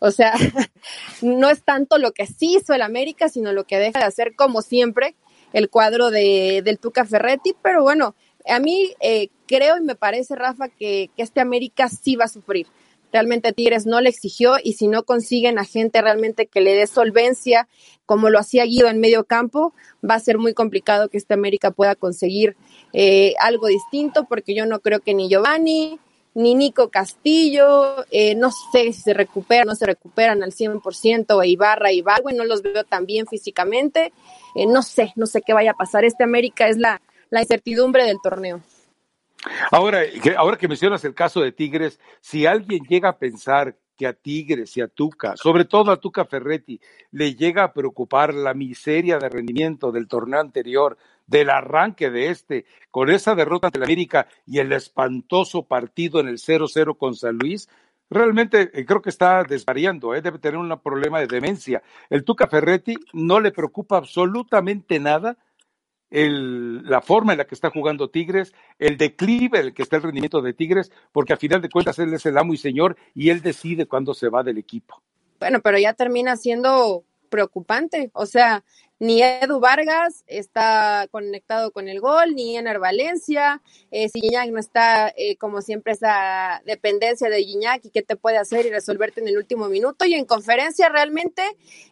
O 0.00 0.10
sea, 0.10 0.32
no 1.22 1.48
es 1.48 1.62
tanto 1.62 1.98
lo 1.98 2.12
que 2.12 2.26
sí 2.26 2.56
hizo 2.56 2.74
el 2.74 2.82
América, 2.82 3.28
sino 3.28 3.52
lo 3.52 3.64
que 3.64 3.78
deja 3.78 4.00
de 4.00 4.06
hacer 4.06 4.34
como 4.34 4.62
siempre 4.62 5.14
el 5.52 5.68
cuadro 5.70 6.10
de, 6.10 6.62
del 6.64 6.78
Tuca 6.78 7.04
Ferretti, 7.04 7.54
pero 7.62 7.82
bueno, 7.82 8.14
a 8.46 8.58
mí 8.58 8.94
eh, 9.00 9.28
creo 9.46 9.76
y 9.76 9.80
me 9.82 9.94
parece, 9.94 10.34
Rafa, 10.34 10.68
que, 10.68 11.10
que 11.16 11.22
este 11.22 11.40
América 11.40 11.88
sí 11.88 12.16
va 12.16 12.24
a 12.24 12.28
sufrir. 12.28 12.66
Realmente 13.12 13.52
Tigres 13.52 13.86
no 13.86 14.00
le 14.00 14.08
exigió 14.08 14.54
y 14.62 14.74
si 14.74 14.86
no 14.86 15.02
consiguen 15.02 15.58
a 15.58 15.64
gente 15.64 16.00
realmente 16.00 16.46
que 16.46 16.60
le 16.60 16.74
dé 16.74 16.86
solvencia, 16.86 17.68
como 18.06 18.30
lo 18.30 18.38
hacía 18.38 18.64
Guido 18.64 18.88
en 18.88 19.00
medio 19.00 19.24
campo, 19.24 19.74
va 20.08 20.14
a 20.14 20.20
ser 20.20 20.38
muy 20.38 20.54
complicado 20.54 21.08
que 21.08 21.18
este 21.18 21.34
América 21.34 21.72
pueda 21.72 21.96
conseguir 21.96 22.56
eh, 22.92 23.34
algo 23.40 23.66
distinto 23.66 24.26
porque 24.28 24.54
yo 24.54 24.64
no 24.64 24.78
creo 24.78 25.00
que 25.00 25.14
ni 25.14 25.28
Giovanni, 25.28 25.98
ni 26.34 26.54
Nico 26.54 26.90
Castillo, 26.90 28.04
eh, 28.10 28.34
no 28.34 28.50
sé 28.50 28.92
si 28.92 29.02
se 29.02 29.14
recuperan, 29.14 29.66
no 29.66 29.74
se 29.74 29.86
recuperan 29.86 30.42
al 30.42 30.52
100%, 30.52 31.34
o 31.34 31.44
Ibarra 31.44 31.90
Bagüe, 32.04 32.32
no 32.32 32.44
los 32.44 32.62
veo 32.62 32.84
tan 32.84 33.06
bien 33.06 33.26
físicamente, 33.26 34.12
eh, 34.54 34.66
no 34.66 34.82
sé, 34.82 35.12
no 35.16 35.26
sé 35.26 35.42
qué 35.42 35.52
vaya 35.52 35.72
a 35.72 35.74
pasar. 35.74 36.04
Este 36.04 36.24
América 36.24 36.68
es 36.68 36.78
la, 36.78 37.00
la 37.30 37.40
incertidumbre 37.40 38.04
del 38.04 38.18
torneo. 38.22 38.60
Ahora, 39.70 40.00
ahora 40.36 40.58
que 40.58 40.68
mencionas 40.68 41.04
el 41.04 41.14
caso 41.14 41.40
de 41.40 41.52
Tigres, 41.52 41.98
si 42.20 42.46
alguien 42.46 42.84
llega 42.84 43.08
a 43.08 43.18
pensar 43.18 43.76
que 43.96 44.06
a 44.06 44.12
Tigres 44.12 44.76
y 44.76 44.80
a 44.80 44.88
Tuca, 44.88 45.36
sobre 45.36 45.64
todo 45.64 45.90
a 45.92 46.00
Tuca 46.00 46.24
Ferretti, 46.24 46.80
le 47.10 47.34
llega 47.34 47.64
a 47.64 47.72
preocupar 47.72 48.32
la 48.32 48.54
miseria 48.54 49.18
de 49.18 49.28
rendimiento 49.28 49.92
del 49.92 50.08
torneo 50.08 50.40
anterior, 50.40 50.96
del 51.30 51.48
arranque 51.48 52.10
de 52.10 52.28
este, 52.28 52.66
con 52.90 53.08
esa 53.08 53.34
derrota 53.36 53.68
ante 53.68 53.78
la 53.78 53.84
América 53.84 54.26
y 54.46 54.58
el 54.58 54.72
espantoso 54.72 55.62
partido 55.62 56.18
en 56.18 56.26
el 56.26 56.38
0-0 56.38 56.98
con 56.98 57.14
San 57.14 57.38
Luis, 57.38 57.68
realmente 58.10 58.70
eh, 58.74 58.84
creo 58.84 59.00
que 59.00 59.10
está 59.10 59.44
desvariando, 59.44 60.12
¿eh? 60.14 60.22
debe 60.22 60.40
tener 60.40 60.58
un 60.58 60.76
problema 60.80 61.20
de 61.20 61.28
demencia. 61.28 61.82
El 62.10 62.24
Tuca 62.24 62.48
Ferretti 62.48 62.96
no 63.12 63.38
le 63.38 63.52
preocupa 63.52 63.96
absolutamente 63.96 64.98
nada 64.98 65.38
la 66.12 67.00
forma 67.02 67.32
en 67.32 67.38
la 67.38 67.44
que 67.44 67.54
está 67.54 67.70
jugando 67.70 68.10
Tigres, 68.10 68.52
el 68.80 68.96
declive 68.96 69.60
en 69.60 69.66
el 69.66 69.74
que 69.74 69.84
está 69.84 69.94
el 69.94 70.02
rendimiento 70.02 70.42
de 70.42 70.52
Tigres, 70.52 70.90
porque 71.12 71.34
a 71.34 71.36
final 71.36 71.62
de 71.62 71.68
cuentas 71.68 72.00
él 72.00 72.12
es 72.12 72.26
el 72.26 72.36
amo 72.36 72.52
y 72.52 72.56
señor 72.56 72.96
y 73.14 73.30
él 73.30 73.42
decide 73.42 73.86
cuándo 73.86 74.12
se 74.12 74.28
va 74.28 74.42
del 74.42 74.58
equipo. 74.58 75.00
Bueno, 75.38 75.60
pero 75.60 75.78
ya 75.78 75.94
termina 75.94 76.36
siendo 76.36 77.04
preocupante. 77.28 78.10
O 78.12 78.26
sea, 78.26 78.64
ni 79.00 79.22
Edu 79.22 79.60
Vargas 79.60 80.24
está 80.26 81.08
conectado 81.10 81.70
con 81.70 81.88
el 81.88 82.00
gol, 82.00 82.34
ni 82.34 82.58
Ener 82.58 82.78
Valencia, 82.78 83.62
eh, 83.90 84.10
si 84.10 84.20
Gignac 84.20 84.50
no 84.50 84.60
está 84.60 85.08
eh, 85.16 85.36
como 85.36 85.62
siempre 85.62 85.94
esa 85.94 86.62
dependencia 86.66 87.30
de 87.30 87.42
Gignac 87.42 87.82
y 87.86 87.90
qué 87.90 88.02
te 88.02 88.16
puede 88.16 88.36
hacer 88.36 88.66
y 88.66 88.70
resolverte 88.70 89.22
en 89.22 89.28
el 89.28 89.38
último 89.38 89.70
minuto. 89.70 90.04
Y 90.04 90.14
en 90.14 90.26
conferencia 90.26 90.90
realmente 90.90 91.42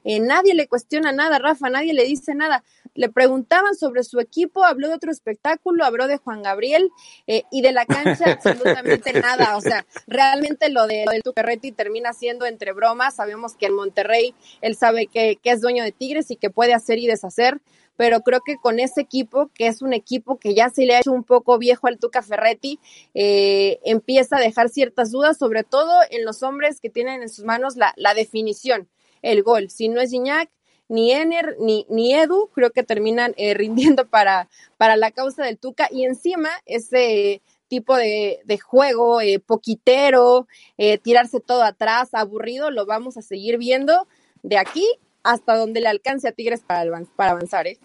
eh, 0.04 0.20
nadie 0.20 0.54
le 0.54 0.68
cuestiona 0.68 1.10
nada, 1.10 1.38
Rafa, 1.38 1.70
nadie 1.70 1.94
le 1.94 2.04
dice 2.04 2.34
nada. 2.34 2.62
Le 2.94 3.08
preguntaban 3.08 3.74
sobre 3.74 4.02
su 4.02 4.20
equipo, 4.20 4.64
habló 4.64 4.88
de 4.88 4.94
otro 4.94 5.10
espectáculo, 5.10 5.84
habló 5.84 6.08
de 6.08 6.18
Juan 6.18 6.42
Gabriel 6.42 6.90
eh, 7.26 7.44
y 7.50 7.62
de 7.62 7.72
la 7.72 7.86
cancha 7.86 8.32
absolutamente 8.32 9.14
nada. 9.14 9.56
O 9.56 9.62
sea, 9.62 9.86
realmente 10.06 10.68
lo, 10.68 10.86
de, 10.86 11.04
lo 11.06 11.12
del 11.12 11.22
Tucarretti 11.22 11.72
termina 11.72 12.12
siendo 12.12 12.44
entre 12.44 12.72
bromas. 12.72 13.16
Sabemos 13.16 13.54
que 13.54 13.66
en 13.66 13.74
Monterrey 13.74 14.34
él 14.60 14.76
sabe 14.76 15.06
que, 15.06 15.36
que 15.36 15.50
es 15.50 15.60
dueño 15.62 15.84
de 15.84 15.92
Tigres 15.92 16.30
y 16.30 16.36
que 16.36 16.50
puede 16.50 16.74
hacer 16.74 16.97
y 16.98 17.06
deshacer, 17.06 17.60
pero 17.96 18.20
creo 18.20 18.40
que 18.44 18.56
con 18.56 18.78
ese 18.78 19.00
equipo, 19.00 19.50
que 19.54 19.66
es 19.66 19.82
un 19.82 19.92
equipo 19.92 20.38
que 20.38 20.54
ya 20.54 20.70
se 20.70 20.86
le 20.86 20.94
ha 20.94 21.00
hecho 21.00 21.12
un 21.12 21.24
poco 21.24 21.58
viejo 21.58 21.86
al 21.88 21.98
Tuca 21.98 22.22
Ferretti, 22.22 22.78
eh, 23.14 23.80
empieza 23.84 24.36
a 24.36 24.40
dejar 24.40 24.68
ciertas 24.68 25.10
dudas, 25.10 25.36
sobre 25.36 25.64
todo 25.64 25.92
en 26.10 26.24
los 26.24 26.42
hombres 26.42 26.80
que 26.80 26.90
tienen 26.90 27.22
en 27.22 27.28
sus 27.28 27.44
manos 27.44 27.74
la, 27.76 28.14
definición, 28.14 28.88
el 29.22 29.42
gol. 29.42 29.70
Si 29.70 29.88
no 29.88 30.00
es 30.00 30.10
Gignac, 30.10 30.50
ni 30.88 31.12
Ener 31.12 31.56
ni, 31.60 31.86
ni 31.90 32.14
Edu, 32.14 32.48
creo 32.54 32.70
que 32.70 32.82
terminan 32.82 33.34
eh, 33.36 33.54
rindiendo 33.54 34.06
para, 34.08 34.48
para 34.76 34.96
la 34.96 35.10
causa 35.10 35.44
del 35.44 35.58
Tuca 35.58 35.88
y 35.90 36.04
encima 36.04 36.50
ese 36.66 37.42
tipo 37.68 37.96
de, 37.96 38.40
de 38.44 38.58
juego 38.58 39.20
eh, 39.20 39.38
poquitero, 39.38 40.48
eh, 40.78 40.98
tirarse 40.98 41.40
todo 41.40 41.62
atrás, 41.62 42.10
aburrido, 42.12 42.70
lo 42.70 42.86
vamos 42.86 43.16
a 43.16 43.22
seguir 43.22 43.58
viendo 43.58 44.08
de 44.42 44.58
aquí 44.58 44.86
hasta 45.28 45.56
donde 45.56 45.82
le 45.82 45.88
alcance 45.88 46.26
a 46.26 46.32
Tigres 46.32 46.62
para, 46.66 46.82
avanzar. 47.18 47.66
¿eh? 47.66 47.78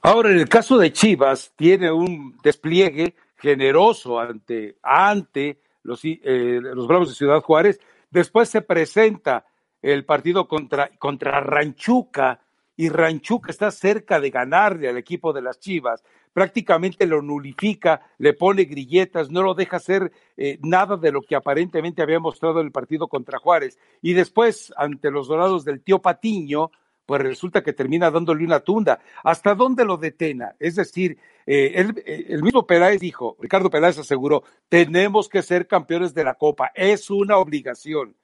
Ahora, 0.00 0.30
en 0.30 0.38
el 0.38 0.48
caso 0.48 0.76
de 0.76 0.92
Chivas, 0.92 1.52
tiene 1.54 1.92
un 1.92 2.36
despliegue 2.42 3.14
generoso 3.36 4.18
ante, 4.18 4.76
ante 4.82 5.60
los, 5.84 6.00
eh, 6.04 6.58
los 6.60 6.88
Bravos 6.88 7.10
de 7.10 7.14
Ciudad 7.14 7.40
Juárez. 7.40 7.80
Después 8.10 8.48
se 8.48 8.60
presenta 8.60 9.46
el 9.80 10.04
partido 10.04 10.48
contra, 10.48 10.90
contra 10.98 11.40
Ranchuca 11.40 12.40
y 12.76 12.88
Ranchuca 12.88 13.50
está 13.50 13.70
cerca 13.70 14.20
de 14.20 14.30
ganarle 14.30 14.88
al 14.88 14.96
equipo 14.96 15.32
de 15.32 15.42
las 15.42 15.60
Chivas 15.60 16.02
prácticamente 16.32 17.06
lo 17.06 17.22
nulifica, 17.22 18.02
le 18.18 18.32
pone 18.34 18.64
grilletas, 18.64 19.30
no 19.30 19.42
lo 19.42 19.54
deja 19.54 19.76
hacer 19.76 20.12
eh, 20.36 20.58
nada 20.62 20.96
de 20.96 21.12
lo 21.12 21.22
que 21.22 21.36
aparentemente 21.36 22.02
había 22.02 22.20
mostrado 22.20 22.60
en 22.60 22.66
el 22.66 22.72
partido 22.72 23.08
contra 23.08 23.38
Juárez. 23.38 23.78
Y 24.00 24.14
después, 24.14 24.72
ante 24.76 25.10
los 25.10 25.28
dorados 25.28 25.64
del 25.64 25.82
tío 25.82 26.00
Patiño, 26.00 26.70
pues 27.04 27.20
resulta 27.20 27.62
que 27.62 27.72
termina 27.72 28.10
dándole 28.10 28.44
una 28.44 28.60
tunda. 28.60 29.00
¿Hasta 29.24 29.54
dónde 29.54 29.84
lo 29.84 29.96
detena? 29.96 30.54
Es 30.58 30.76
decir, 30.76 31.18
eh, 31.46 31.92
eh, 32.06 32.26
el 32.28 32.42
mismo 32.42 32.66
Peláez 32.66 33.00
dijo, 33.00 33.36
Ricardo 33.40 33.70
Peláez 33.70 33.98
aseguró, 33.98 34.44
tenemos 34.68 35.28
que 35.28 35.42
ser 35.42 35.66
campeones 35.66 36.14
de 36.14 36.24
la 36.24 36.34
Copa, 36.34 36.70
es 36.74 37.10
una 37.10 37.36
obligación 37.38 38.16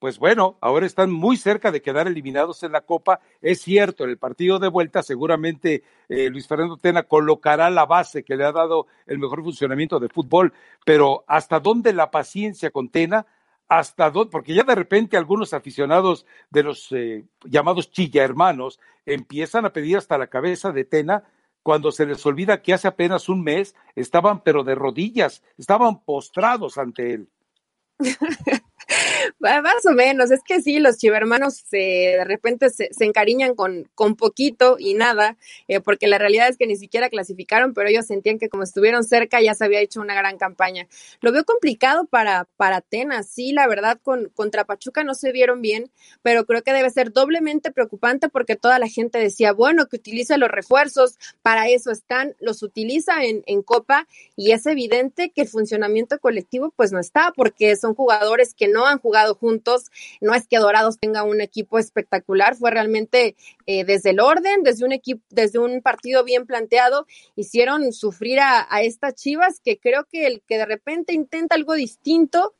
pues 0.00 0.18
bueno, 0.18 0.56
ahora 0.62 0.86
están 0.86 1.12
muy 1.12 1.36
cerca 1.36 1.70
de 1.70 1.82
quedar 1.82 2.08
eliminados 2.08 2.62
en 2.62 2.72
la 2.72 2.80
Copa. 2.80 3.20
Es 3.42 3.60
cierto, 3.60 4.04
en 4.04 4.10
el 4.10 4.16
partido 4.16 4.58
de 4.58 4.68
vuelta 4.68 5.02
seguramente 5.02 5.84
eh, 6.08 6.30
Luis 6.30 6.48
Fernando 6.48 6.78
Tena 6.78 7.02
colocará 7.02 7.68
la 7.68 7.84
base 7.84 8.24
que 8.24 8.34
le 8.34 8.44
ha 8.44 8.50
dado 8.50 8.86
el 9.06 9.18
mejor 9.18 9.44
funcionamiento 9.44 10.00
de 10.00 10.08
fútbol, 10.08 10.54
pero 10.86 11.22
¿hasta 11.28 11.60
dónde 11.60 11.92
la 11.92 12.10
paciencia 12.10 12.70
con 12.70 12.88
Tena? 12.88 13.26
hasta 13.68 14.10
dónde, 14.10 14.32
porque 14.32 14.52
ya 14.52 14.64
de 14.64 14.74
repente 14.74 15.16
algunos 15.16 15.54
aficionados 15.54 16.26
de 16.50 16.64
los 16.64 16.90
eh, 16.90 17.24
llamados 17.44 17.92
chilla 17.92 18.24
hermanos 18.24 18.80
empiezan 19.06 19.64
a 19.64 19.72
pedir 19.72 19.96
hasta 19.96 20.18
la 20.18 20.26
cabeza 20.26 20.72
de 20.72 20.84
Tena 20.84 21.22
cuando 21.62 21.92
se 21.92 22.04
les 22.04 22.26
olvida 22.26 22.62
que 22.62 22.74
hace 22.74 22.88
apenas 22.88 23.28
un 23.28 23.44
mes 23.44 23.76
estaban 23.94 24.42
pero 24.42 24.64
de 24.64 24.74
rodillas, 24.74 25.44
estaban 25.56 26.02
postrados 26.02 26.78
ante 26.78 27.12
él. 27.12 27.28
Más 29.38 29.86
o 29.86 29.92
menos, 29.92 30.30
es 30.30 30.40
que 30.44 30.60
sí, 30.60 30.78
los 30.78 30.98
chivermanos 30.98 31.64
de 31.70 32.22
repente 32.24 32.70
se, 32.70 32.90
encariñan 33.00 33.54
con, 33.54 33.88
con 33.94 34.16
poquito 34.16 34.76
y 34.78 34.94
nada, 34.94 35.36
eh, 35.68 35.80
porque 35.80 36.08
la 36.08 36.18
realidad 36.18 36.48
es 36.48 36.56
que 36.56 36.66
ni 36.66 36.76
siquiera 36.76 37.08
clasificaron, 37.08 37.74
pero 37.74 37.88
ellos 37.88 38.06
sentían 38.06 38.38
que 38.38 38.48
como 38.48 38.62
estuvieron 38.62 39.04
cerca 39.04 39.40
ya 39.40 39.54
se 39.54 39.64
había 39.64 39.80
hecho 39.80 40.00
una 40.00 40.14
gran 40.14 40.38
campaña. 40.38 40.86
Lo 41.20 41.32
veo 41.32 41.44
complicado 41.44 42.06
para, 42.06 42.46
para 42.56 42.76
Atenas, 42.76 43.28
sí, 43.28 43.52
la 43.52 43.66
verdad, 43.66 43.98
con, 44.02 44.28
contra 44.30 44.64
Pachuca 44.64 45.04
no 45.04 45.14
se 45.14 45.32
vieron 45.32 45.62
bien, 45.62 45.90
pero 46.22 46.44
creo 46.44 46.62
que 46.62 46.72
debe 46.72 46.90
ser 46.90 47.12
doblemente 47.12 47.70
preocupante 47.70 48.28
porque 48.28 48.56
toda 48.56 48.78
la 48.78 48.88
gente 48.88 49.18
decía, 49.18 49.52
bueno, 49.52 49.86
que 49.86 49.96
utiliza 49.96 50.36
los 50.36 50.50
refuerzos, 50.50 51.18
para 51.42 51.68
eso 51.68 51.90
están, 51.90 52.34
los 52.40 52.62
utiliza 52.62 53.24
en, 53.24 53.42
en 53.46 53.62
Copa 53.62 54.06
y 54.36 54.52
es 54.52 54.66
evidente 54.66 55.30
que 55.30 55.42
el 55.42 55.48
funcionamiento 55.48 56.18
colectivo 56.18 56.72
pues 56.76 56.92
no 56.92 56.98
está, 56.98 57.32
porque 57.34 57.76
son 57.76 57.94
jugadores 57.94 58.54
que 58.54 58.68
no 58.68 58.79
han 58.86 58.98
jugado 58.98 59.34
juntos. 59.34 59.90
No 60.20 60.34
es 60.34 60.46
que 60.46 60.58
Dorados 60.58 60.98
tenga 60.98 61.22
un 61.22 61.40
equipo 61.40 61.78
espectacular, 61.78 62.56
fue 62.56 62.70
realmente 62.70 63.36
eh, 63.66 63.84
desde 63.84 64.10
el 64.10 64.20
orden, 64.20 64.62
desde 64.62 64.84
un 64.84 64.92
equipo, 64.92 65.22
desde 65.30 65.58
un 65.58 65.82
partido 65.82 66.24
bien 66.24 66.46
planteado, 66.46 67.06
hicieron 67.36 67.92
sufrir 67.92 68.40
a 68.40 68.82
estas 68.82 69.14
Chivas 69.14 69.60
que 69.60 69.78
creo 69.78 70.04
que 70.10 70.26
el 70.26 70.42
que 70.46 70.58
de 70.58 70.66
repente 70.66 71.12
intenta 71.12 71.54
algo 71.56 71.74
distinto 71.74 72.54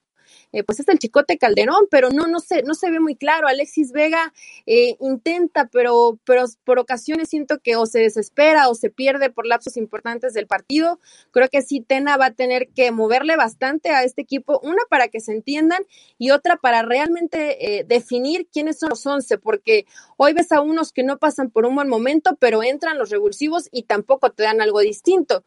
eh, 0.53 0.65
pues 0.65 0.81
es 0.81 0.89
el 0.89 0.99
Chicote 0.99 1.39
Calderón, 1.39 1.87
pero 1.91 2.11
no, 2.11 2.27
no 2.27 2.41
se, 2.41 2.63
no 2.63 2.75
se 2.75 2.91
ve 2.91 3.01
muy 3.01 3.15
claro. 3.15 3.47
Alexis 3.47 3.93
Vega 3.93 4.33
eh, 4.67 4.97
intenta, 5.01 5.69
pero, 5.71 6.19
pero 6.25 6.45
por 6.65 6.79
ocasiones 6.79 7.29
siento 7.29 7.59
que 7.61 7.77
o 7.77 7.87
se 7.87 8.01
desespera 8.01 8.69
o 8.69 8.75
se 8.75 8.91
pierde 8.91 9.31
por 9.31 9.47
lapsos 9.47 9.77
importantes 9.77 10.35
del 10.35 10.47
partido. 10.47 10.99
Creo 11.31 11.49
que 11.49 11.63
sí, 11.63 11.81
Tena 11.81 12.17
va 12.17 12.27
a 12.27 12.31
tener 12.33 12.69
que 12.69 12.91
moverle 12.91 13.37
bastante 13.37 13.91
a 13.91 14.03
este 14.03 14.23
equipo, 14.23 14.61
una 14.63 14.83
para 14.89 15.09
que 15.09 15.21
se 15.21 15.33
entiendan 15.33 15.85
y 16.19 16.31
otra 16.33 16.57
para 16.57 16.83
realmente 16.83 17.79
eh, 17.79 17.85
definir 17.85 18.49
quiénes 18.53 18.79
son 18.79 18.91
los 18.91 19.07
once, 19.07 19.39
porque 19.39 19.87
hoy 20.17 20.33
ves 20.33 20.51
a 20.53 20.61
unos 20.61 20.93
que 20.93 21.05
no 21.05 21.19
pasan 21.19 21.51
por 21.51 21.65
un 21.65 21.77
buen 21.77 21.89
momento, 21.89 22.37
pero 22.41 22.63
entran 22.63 22.99
los 22.99 23.11
revulsivos 23.11 23.69
y 23.71 23.85
tampoco 23.85 24.31
te 24.31 24.43
dan 24.43 24.61
algo 24.61 24.81
distinto. 24.81 25.45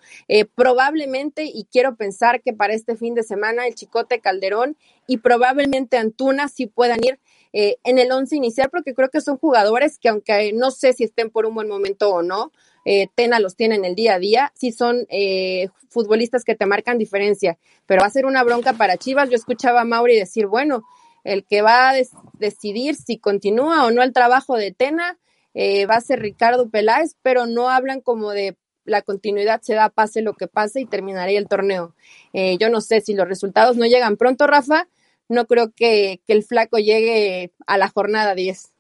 probablemente, 0.56 1.44
y 1.46 1.66
quiero 1.72 1.96
pensar 1.96 2.42
que 2.42 2.54
para 2.54 2.74
este 2.74 2.96
fin 2.96 3.16
de 3.16 3.24
semana 3.24 3.68
el 3.68 3.76
Chicote 3.76 4.20
Calderón 4.20 4.78
y 5.08 5.18
probablemente 5.18 5.98
Antuna 5.98 6.48
sí 6.48 6.68
puedan 6.68 7.04
ir 7.04 7.20
eh, 7.52 7.78
en 7.84 8.00
el 8.00 8.12
once 8.12 8.36
inicial 8.36 8.70
porque 8.70 8.94
creo 8.94 9.10
que 9.10 9.22
son 9.22 9.38
jugadores 9.38 10.00
que 10.00 10.10
aunque 10.10 10.54
no 10.54 10.72
sé 10.72 10.94
si 10.94 11.04
estén 11.04 11.30
por 11.30 11.46
un 11.46 11.56
buen 11.56 11.68
momento 11.68 12.10
o 12.10 12.22
no, 12.22 12.52
eh, 12.86 13.08
Tena 13.16 13.39
los 13.39 13.56
tiene 13.56 13.76
en 13.76 13.86
el 13.86 13.96
día 13.96 14.16
a 14.16 14.20
día, 14.20 14.52
sí 14.56 14.72
son 14.72 15.06
eh, 15.10 15.70
futbolistas 15.89 16.44
que 16.44 16.56
te 16.56 16.66
marcan 16.66 16.98
diferencia, 16.98 17.58
pero 17.86 18.02
va 18.02 18.08
a 18.08 18.12
ser 18.12 18.26
una 18.26 18.44
bronca 18.44 18.74
para 18.74 18.98
Chivas. 18.98 19.30
Yo 19.30 19.36
escuchaba 19.36 19.82
a 19.82 19.86
Mauri 19.86 20.18
decir, 20.18 20.48
bueno, 20.48 20.84
el 21.24 21.46
que 21.46 21.62
va 21.62 21.92
a 21.92 21.94
decidir 22.34 22.96
si 22.96 23.18
continúa 23.18 23.86
o 23.86 23.92
no 23.92 24.04
el 24.04 24.12
trabajo 24.13 24.58
de 24.58 24.72
Tena 24.72 25.18
eh, 25.54 25.86
va 25.86 25.96
a 25.96 26.02
ser 26.02 26.20
Ricardo 26.20 26.70
Peláez, 26.70 27.16
pero 27.22 27.46
no 27.46 27.70
hablan 27.70 28.02
como 28.02 28.32
de 28.32 28.58
la 28.86 29.02
continuidad 29.02 29.62
se 29.62 29.76
da 29.76 29.89
pase 29.89 30.22
lo 30.22 30.34
que 30.34 30.48
pase 30.48 30.82
y 30.82 30.86
terminaría 30.86 31.39
el 31.39 31.48
torneo. 31.48 31.93
Eh, 32.34 32.58
yo 32.60 32.69
no 32.69 32.82
sé 32.82 33.02
si 33.02 33.13
los 33.13 33.28
resultados 33.28 33.78
no 33.78 33.86
llegan 33.86 34.17
pronto, 34.17 34.48
Rafa, 34.48 34.88
no 35.30 35.46
creo 35.46 35.72
que, 35.74 36.22
que 36.26 36.34
el 36.34 36.43
flaco 36.43 36.78
llegue 36.78 37.52
a 37.65 37.78
la 37.78 37.89
jornada 37.89 38.36
10. 38.36 38.74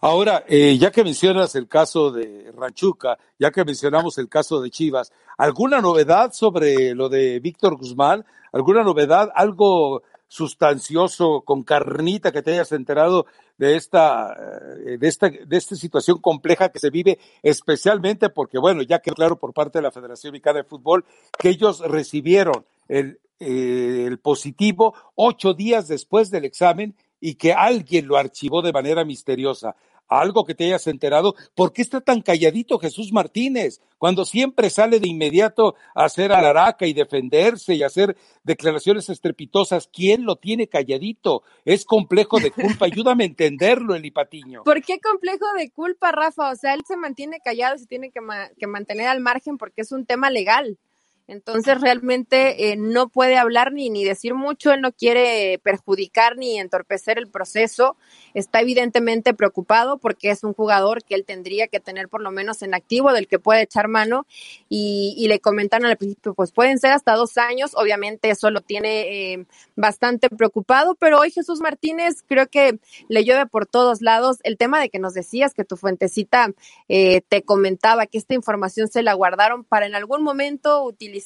Ahora, 0.00 0.44
eh, 0.48 0.76
ya 0.78 0.90
que 0.90 1.04
mencionas 1.04 1.54
el 1.54 1.68
caso 1.68 2.10
de 2.10 2.52
Ranchuca, 2.56 3.18
ya 3.38 3.50
que 3.50 3.64
mencionamos 3.64 4.16
el 4.18 4.28
caso 4.28 4.60
de 4.60 4.70
Chivas, 4.70 5.12
¿alguna 5.36 5.80
novedad 5.80 6.32
sobre 6.32 6.94
lo 6.94 7.08
de 7.08 7.40
Víctor 7.40 7.76
Guzmán? 7.76 8.24
¿Alguna 8.52 8.82
novedad? 8.84 9.30
¿Algo 9.34 10.02
sustancioso 10.32 11.42
con 11.42 11.62
carnita 11.62 12.32
que 12.32 12.40
te 12.40 12.52
hayas 12.52 12.72
enterado 12.72 13.26
de 13.58 13.76
esta, 13.76 14.34
eh, 14.86 14.96
de 14.96 15.06
esta, 15.06 15.28
de 15.28 15.56
esta 15.58 15.76
situación 15.76 16.22
compleja 16.22 16.70
que 16.70 16.78
se 16.78 16.88
vive, 16.88 17.18
especialmente 17.42 18.30
porque, 18.30 18.58
bueno, 18.58 18.80
ya 18.80 19.00
quedó 19.00 19.14
claro 19.14 19.38
por 19.38 19.52
parte 19.52 19.78
de 19.78 19.82
la 19.82 19.90
Federación 19.90 20.32
Mexicana 20.32 20.60
de 20.60 20.64
Fútbol 20.64 21.04
que 21.38 21.50
ellos 21.50 21.80
recibieron 21.80 22.64
el, 22.88 23.20
eh, 23.40 24.04
el 24.06 24.20
positivo 24.20 24.94
ocho 25.16 25.52
días 25.52 25.86
después 25.86 26.30
del 26.30 26.46
examen 26.46 26.96
y 27.20 27.34
que 27.34 27.52
alguien 27.52 28.06
lo 28.06 28.16
archivó 28.16 28.62
de 28.62 28.72
manera 28.72 29.04
misteriosa. 29.04 29.76
Algo 30.08 30.44
que 30.44 30.54
te 30.54 30.64
hayas 30.64 30.86
enterado. 30.86 31.34
¿Por 31.54 31.72
qué 31.72 31.82
está 31.82 32.00
tan 32.00 32.20
calladito 32.20 32.78
Jesús 32.78 33.12
Martínez? 33.12 33.80
Cuando 33.98 34.24
siempre 34.24 34.68
sale 34.68 35.00
de 35.00 35.08
inmediato 35.08 35.74
a 35.94 36.04
hacer 36.04 36.32
alaraca 36.32 36.86
y 36.86 36.92
defenderse 36.92 37.74
y 37.74 37.82
hacer 37.82 38.16
declaraciones 38.42 39.08
estrepitosas. 39.08 39.88
¿Quién 39.92 40.24
lo 40.24 40.36
tiene 40.36 40.68
calladito? 40.68 41.42
Es 41.64 41.84
complejo 41.84 42.40
de 42.40 42.50
culpa. 42.50 42.86
Ayúdame 42.86 43.24
a 43.24 43.28
entenderlo, 43.28 43.94
Eli 43.94 44.10
Patiño. 44.10 44.64
¿Por 44.64 44.82
qué 44.82 45.00
complejo 45.00 45.46
de 45.56 45.70
culpa, 45.70 46.12
Rafa? 46.12 46.50
O 46.50 46.56
sea, 46.56 46.74
él 46.74 46.82
se 46.86 46.96
mantiene 46.96 47.40
callado 47.40 47.78
se 47.78 47.86
tiene 47.86 48.10
que, 48.10 48.20
que 48.58 48.66
mantener 48.66 49.08
al 49.08 49.20
margen 49.20 49.58
porque 49.58 49.82
es 49.82 49.92
un 49.92 50.04
tema 50.04 50.30
legal. 50.30 50.78
Entonces 51.32 51.80
realmente 51.80 52.70
eh, 52.70 52.76
no 52.76 53.08
puede 53.08 53.36
hablar 53.36 53.72
ni, 53.72 53.88
ni 53.88 54.04
decir 54.04 54.34
mucho, 54.34 54.70
él 54.70 54.82
no 54.82 54.92
quiere 54.92 55.58
perjudicar 55.62 56.36
ni 56.36 56.58
entorpecer 56.58 57.16
el 57.16 57.26
proceso, 57.26 57.96
está 58.34 58.60
evidentemente 58.60 59.32
preocupado 59.32 59.96
porque 59.96 60.30
es 60.30 60.44
un 60.44 60.52
jugador 60.52 61.02
que 61.02 61.14
él 61.14 61.24
tendría 61.24 61.68
que 61.68 61.80
tener 61.80 62.08
por 62.08 62.20
lo 62.20 62.30
menos 62.30 62.62
en 62.62 62.74
activo, 62.74 63.12
del 63.12 63.28
que 63.28 63.38
puede 63.38 63.62
echar 63.62 63.88
mano 63.88 64.26
y, 64.68 65.14
y 65.16 65.28
le 65.28 65.40
comentan 65.40 65.86
al 65.86 65.96
principio, 65.96 66.34
pues 66.34 66.52
pueden 66.52 66.78
ser 66.78 66.92
hasta 66.92 67.14
dos 67.14 67.38
años, 67.38 67.72
obviamente 67.74 68.28
eso 68.28 68.50
lo 68.50 68.60
tiene 68.60 69.32
eh, 69.32 69.46
bastante 69.74 70.28
preocupado, 70.28 70.94
pero 70.96 71.18
hoy 71.18 71.30
Jesús 71.30 71.60
Martínez 71.60 72.22
creo 72.26 72.46
que 72.46 72.78
le 73.08 73.24
llueve 73.24 73.46
por 73.46 73.66
todos 73.66 74.02
lados 74.02 74.38
el 74.42 74.58
tema 74.58 74.80
de 74.80 74.90
que 74.90 74.98
nos 74.98 75.14
decías 75.14 75.54
que 75.54 75.64
tu 75.64 75.76
fuentecita 75.76 76.50
eh, 76.88 77.22
te 77.28 77.42
comentaba 77.42 78.06
que 78.06 78.18
esta 78.18 78.34
información 78.34 78.88
se 78.88 79.02
la 79.02 79.14
guardaron 79.14 79.64
para 79.64 79.86
en 79.86 79.94
algún 79.94 80.22
momento 80.22 80.84
utilizar 80.84 81.21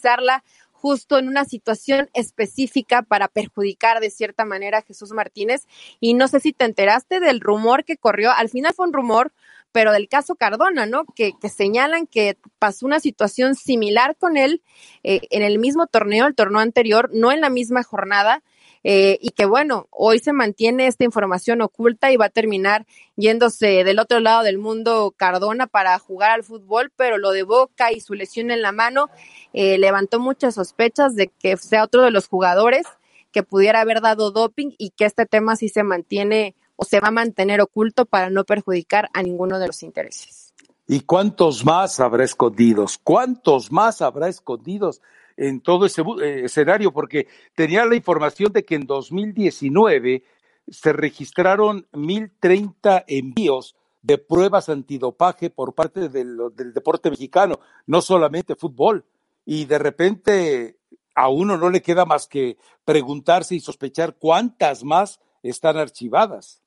justo 0.77 1.19
en 1.19 1.27
una 1.27 1.45
situación 1.45 2.11
específica 2.15 3.03
para 3.03 3.29
perjudicar 3.29 4.01
de 4.01 4.11
cierta 4.11 4.45
manera 4.45 4.79
a 4.79 4.83
Jesús 4.83 5.11
Martínez. 5.13 5.67
Y 6.01 6.15
no 6.15 6.29
sé 6.29 6.39
si 6.39 6.53
te 6.53 6.65
enteraste 6.65 7.19
del 7.19 7.41
rumor 7.41 7.85
que 7.85 7.97
corrió, 7.97 8.31
al 8.31 8.49
final 8.49 8.75
fue 8.75 8.87
un 8.87 8.93
rumor, 8.93 9.33
pero 9.73 9.93
del 9.93 10.09
caso 10.09 10.37
Cardona, 10.37 10.87
¿no? 10.87 11.05
Que, 11.05 11.33
que 11.41 11.49
señalan 11.49 12.07
que 12.07 12.39
pasó 12.59 12.87
una 12.87 13.01
situación 13.01 13.55
similar 13.55 14.17
con 14.17 14.37
él 14.37 14.63
eh, 15.03 15.21
en 15.31 15.43
el 15.43 15.59
mismo 15.59 15.87
torneo, 15.87 16.27
el 16.27 16.35
torneo 16.35 16.61
anterior, 16.61 17.11
no 17.13 17.33
en 17.33 17.41
la 17.41 17.51
misma 17.51 17.83
jornada, 17.83 18.43
eh, 18.89 19.19
y 19.21 19.31
que 19.31 19.47
bueno, 19.47 19.89
hoy 19.91 20.21
se 20.21 20.33
mantiene 20.33 20.87
esta 20.87 21.03
información 21.03 21.61
oculta 21.61 22.13
y 22.13 22.17
va 22.17 22.27
a 22.27 22.31
terminar 22.31 22.87
yéndose 23.17 23.83
del 23.83 23.99
otro 23.99 24.21
lado 24.21 24.45
del 24.45 24.59
mundo 24.59 25.13
Cardona 25.17 25.67
para 25.67 25.99
jugar 25.99 26.31
al 26.31 26.45
fútbol, 26.45 26.93
pero 26.95 27.19
lo 27.19 27.33
de 27.33 27.43
Boca 27.43 27.91
y 27.91 27.99
su 27.99 28.15
lesión 28.15 28.53
en 28.53 28.63
la 28.63 28.71
mano 28.71 29.11
eh, 29.53 29.77
levantó 29.79 30.21
muchas 30.21 30.55
sospechas 30.55 31.17
de 31.17 31.27
que 31.27 31.57
sea 31.57 31.83
otro 31.83 32.03
de 32.03 32.13
los 32.13 32.29
jugadores 32.29 32.87
que 33.33 33.43
pudiera 33.43 33.81
haber 33.81 34.03
dado 34.03 34.31
doping 34.31 34.71
y 34.79 34.91
que 34.91 35.07
este 35.07 35.27
tema 35.27 35.57
sí 35.57 35.69
se 35.69 35.83
mantiene 35.83 36.55
o 36.77 36.85
se 36.85 37.01
va 37.01 37.09
a 37.09 37.11
mantener 37.11 37.61
oculto 37.61 38.07
para 38.07 38.31
no 38.31 38.45
perjudicar 38.45 39.09
a 39.15 39.25
ninguno 39.25 39.59
de 39.59 39.67
los 39.67 39.83
intereses. 39.83 40.55
¿Y 40.87 41.01
cuántos 41.01 41.65
más 41.65 41.99
habrá 41.99 42.23
escondidos? 42.23 43.01
¿Cuántos 43.03 43.73
más 43.73 44.01
habrá 44.01 44.29
escondidos? 44.29 45.03
En 45.37 45.61
todo 45.61 45.87
ese 45.87 46.03
eh, 46.23 46.43
escenario, 46.45 46.93
porque 46.93 47.29
tenía 47.55 47.85
la 47.85 47.97
información 47.97 48.53
de 48.53 48.65
que 48.65 48.75
en 48.75 48.87
2019 48.87 50.23
se 50.69 50.93
registraron 50.93 51.87
1.030 51.93 53.05
envíos 53.07 53.77
de 54.03 54.19
pruebas 54.19 54.69
antidopaje 54.69 55.51
por 55.51 55.75
parte 55.75 56.09
del, 56.09 56.37
del 56.55 56.73
deporte 56.73 57.11
mexicano, 57.11 57.59
no 57.87 58.01
solamente 58.01 58.55
fútbol. 58.55 59.05
Y 59.45 59.65
de 59.65 59.79
repente 59.79 60.77
a 61.15 61.29
uno 61.29 61.57
no 61.57 61.71
le 61.71 61.83
queda 61.83 62.05
más 62.05 62.27
que 62.29 62.59
preguntarse 62.85 63.55
y 63.55 63.61
sospechar 63.61 64.17
cuántas 64.17 64.85
más 64.85 65.21
están 65.43 65.77
archivadas. 65.77 66.63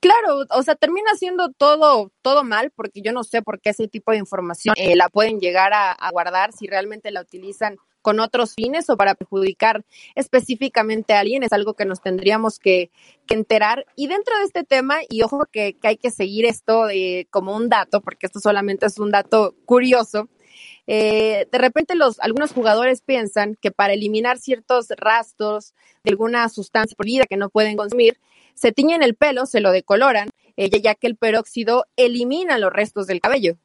Claro, 0.00 0.46
o 0.48 0.62
sea, 0.62 0.76
termina 0.76 1.14
siendo 1.14 1.50
todo, 1.52 2.10
todo 2.22 2.42
mal, 2.42 2.72
porque 2.74 3.02
yo 3.02 3.12
no 3.12 3.22
sé 3.22 3.42
por 3.42 3.60
qué 3.60 3.70
ese 3.70 3.86
tipo 3.86 4.12
de 4.12 4.18
información 4.18 4.74
eh, 4.78 4.96
la 4.96 5.10
pueden 5.10 5.40
llegar 5.40 5.72
a, 5.74 5.94
guardar 6.10 6.52
si 6.52 6.66
realmente 6.66 7.10
la 7.10 7.20
utilizan 7.20 7.76
con 8.00 8.18
otros 8.18 8.54
fines 8.54 8.88
o 8.88 8.96
para 8.96 9.14
perjudicar 9.14 9.84
específicamente 10.14 11.12
a 11.12 11.20
alguien, 11.20 11.42
es 11.42 11.52
algo 11.52 11.74
que 11.74 11.84
nos 11.84 12.00
tendríamos 12.00 12.58
que, 12.58 12.90
que 13.26 13.34
enterar. 13.34 13.84
Y 13.94 14.06
dentro 14.06 14.38
de 14.38 14.44
este 14.44 14.64
tema, 14.64 15.00
y 15.06 15.20
ojo 15.20 15.44
que, 15.52 15.74
que 15.74 15.88
hay 15.88 15.96
que 15.98 16.10
seguir 16.10 16.46
esto 16.46 16.86
de, 16.86 17.28
como 17.30 17.54
un 17.54 17.68
dato, 17.68 18.00
porque 18.00 18.24
esto 18.24 18.40
solamente 18.40 18.86
es 18.86 18.98
un 18.98 19.10
dato 19.10 19.54
curioso, 19.66 20.30
eh, 20.86 21.46
de 21.52 21.58
repente 21.58 21.94
los, 21.94 22.18
algunos 22.20 22.52
jugadores 22.52 23.02
piensan 23.02 23.56
que 23.60 23.70
para 23.70 23.92
eliminar 23.92 24.38
ciertos 24.38 24.88
rastros 24.96 25.74
de 26.04 26.10
alguna 26.10 26.48
sustancia 26.48 26.96
prohibida 26.96 27.26
que 27.26 27.36
no 27.36 27.50
pueden 27.50 27.76
consumir, 27.76 28.18
se 28.60 28.72
tiñen 28.72 29.02
el 29.02 29.14
pelo, 29.14 29.46
se 29.46 29.60
lo 29.60 29.72
decoloran, 29.72 30.28
eh, 30.56 30.68
ya 30.68 30.94
que 30.94 31.06
el 31.06 31.16
peróxido 31.16 31.86
elimina 31.96 32.58
los 32.58 32.70
restos 32.70 33.06
del 33.06 33.22
cabello. 33.22 33.56